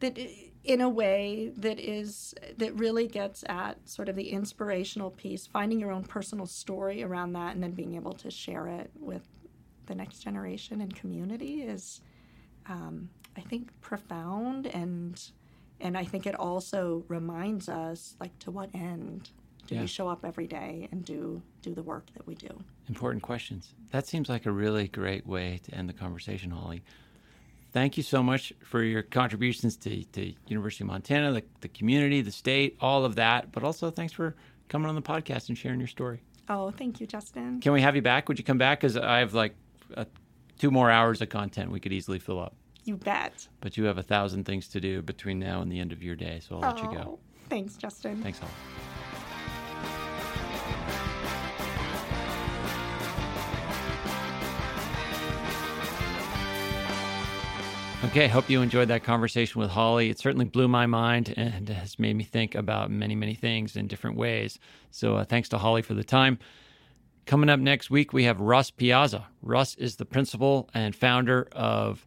[0.00, 0.18] that
[0.64, 5.80] in a way that is that really gets at sort of the inspirational piece, finding
[5.80, 9.28] your own personal story around that, and then being able to share it with
[9.86, 12.00] the next generation and community is,
[12.66, 15.20] um, I think, profound and
[15.80, 19.30] and I think it also reminds us like to what end
[19.66, 19.82] do yeah.
[19.82, 22.50] we show up every day and do do the work that we do.
[22.88, 23.74] Important questions.
[23.90, 26.82] That seems like a really great way to end the conversation, Holly
[27.72, 32.20] thank you so much for your contributions to, to University of Montana, the, the community,
[32.20, 33.50] the state, all of that.
[33.50, 34.36] But also, thanks for
[34.68, 36.22] coming on the podcast and sharing your story.
[36.48, 37.60] Oh, thank you, Justin.
[37.60, 38.28] Can we have you back?
[38.28, 38.80] Would you come back?
[38.80, 39.54] Because I have like
[39.96, 40.04] uh,
[40.58, 42.54] two more hours of content we could easily fill up.
[42.84, 43.46] You bet.
[43.60, 46.16] But you have a thousand things to do between now and the end of your
[46.16, 47.04] day, so I'll oh, let you go.
[47.06, 48.22] Oh, thanks, Justin.
[48.22, 48.48] Thanks, all.
[58.04, 60.10] Okay, I hope you enjoyed that conversation with Holly.
[60.10, 63.86] It certainly blew my mind and has made me think about many, many things in
[63.86, 64.58] different ways.
[64.90, 66.40] So, uh, thanks to Holly for the time.
[67.26, 69.28] Coming up next week, we have Russ Piazza.
[69.40, 72.04] Russ is the principal and founder of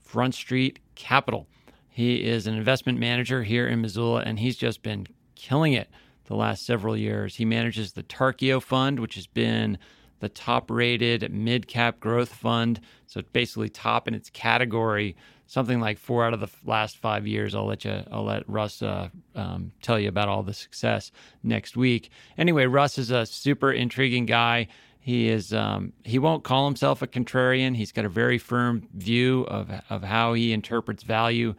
[0.00, 1.46] Front Street Capital.
[1.88, 5.88] He is an investment manager here in Missoula, and he's just been killing it
[6.24, 7.36] the last several years.
[7.36, 9.78] He manages the Tarkio Fund, which has been
[10.18, 12.80] the top rated mid cap growth fund.
[13.06, 15.16] So it's basically top in its category
[15.46, 17.54] something like four out of the last five years.
[17.54, 21.76] I'll let you, I'll let Russ uh, um, tell you about all the success next
[21.76, 22.10] week.
[22.36, 24.68] Anyway, Russ is a super intriguing guy.
[25.00, 27.76] He is, um, he won't call himself a contrarian.
[27.76, 31.54] He's got a very firm view of of how he interprets value,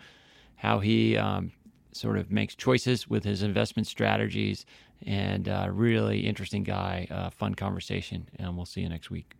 [0.56, 1.54] how he um,
[1.94, 4.66] sort of makes choices with his investment strategies,
[5.06, 7.08] and uh, really interesting guy.
[7.10, 9.34] Uh, fun conversation, and we'll see you next week.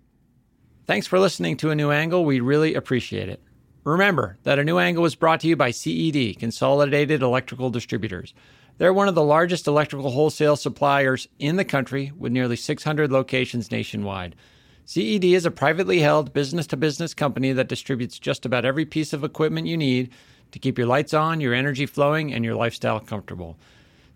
[0.86, 2.24] Thanks for listening to A New Angle.
[2.24, 3.42] We really appreciate it.
[3.88, 8.34] Remember that a new angle was brought to you by CED, Consolidated Electrical Distributors.
[8.78, 13.72] They're one of the largest electrical wholesale suppliers in the country with nearly 600 locations
[13.72, 14.36] nationwide.
[14.84, 19.14] CED is a privately held business to business company that distributes just about every piece
[19.14, 20.10] of equipment you need
[20.52, 23.58] to keep your lights on, your energy flowing, and your lifestyle comfortable.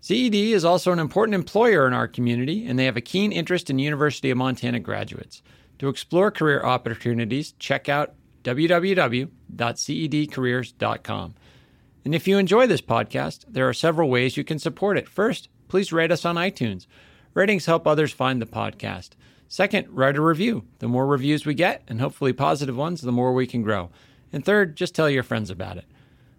[0.02, 3.70] CED is also an important employer in our community, and they have a keen interest
[3.70, 5.42] in University of Montana graduates.
[5.78, 8.12] To explore career opportunities, check out
[8.42, 11.34] www.cedcareers.com.
[12.04, 15.08] And if you enjoy this podcast, there are several ways you can support it.
[15.08, 16.86] First, please rate us on iTunes.
[17.34, 19.10] Ratings help others find the podcast.
[19.48, 20.64] Second, write a review.
[20.80, 23.90] The more reviews we get, and hopefully positive ones, the more we can grow.
[24.32, 25.84] And third, just tell your friends about it.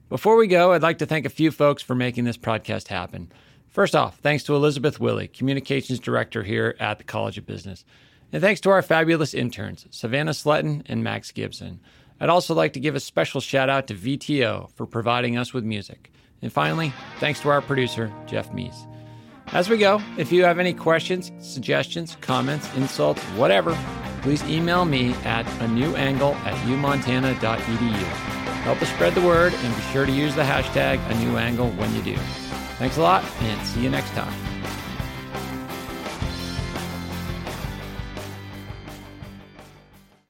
[0.09, 3.31] Before we go, I'd like to thank a few folks for making this podcast happen.
[3.69, 7.85] First off, thanks to Elizabeth Willie, Communications Director here at the College of Business.
[8.33, 11.79] And thanks to our fabulous interns, Savannah Sletton and Max Gibson.
[12.19, 15.63] I'd also like to give a special shout out to VTO for providing us with
[15.63, 16.11] music.
[16.41, 18.87] And finally, thanks to our producer, Jeff Meese.
[19.47, 23.77] As we go, if you have any questions, suggestions, comments, insults, whatever,
[24.23, 28.03] please email me at a new angle at umontana.edu.
[28.63, 31.69] Help us spread the word and be sure to use the hashtag a new angle
[31.71, 32.15] when you do.
[32.79, 34.52] Thanks a lot and see you next time.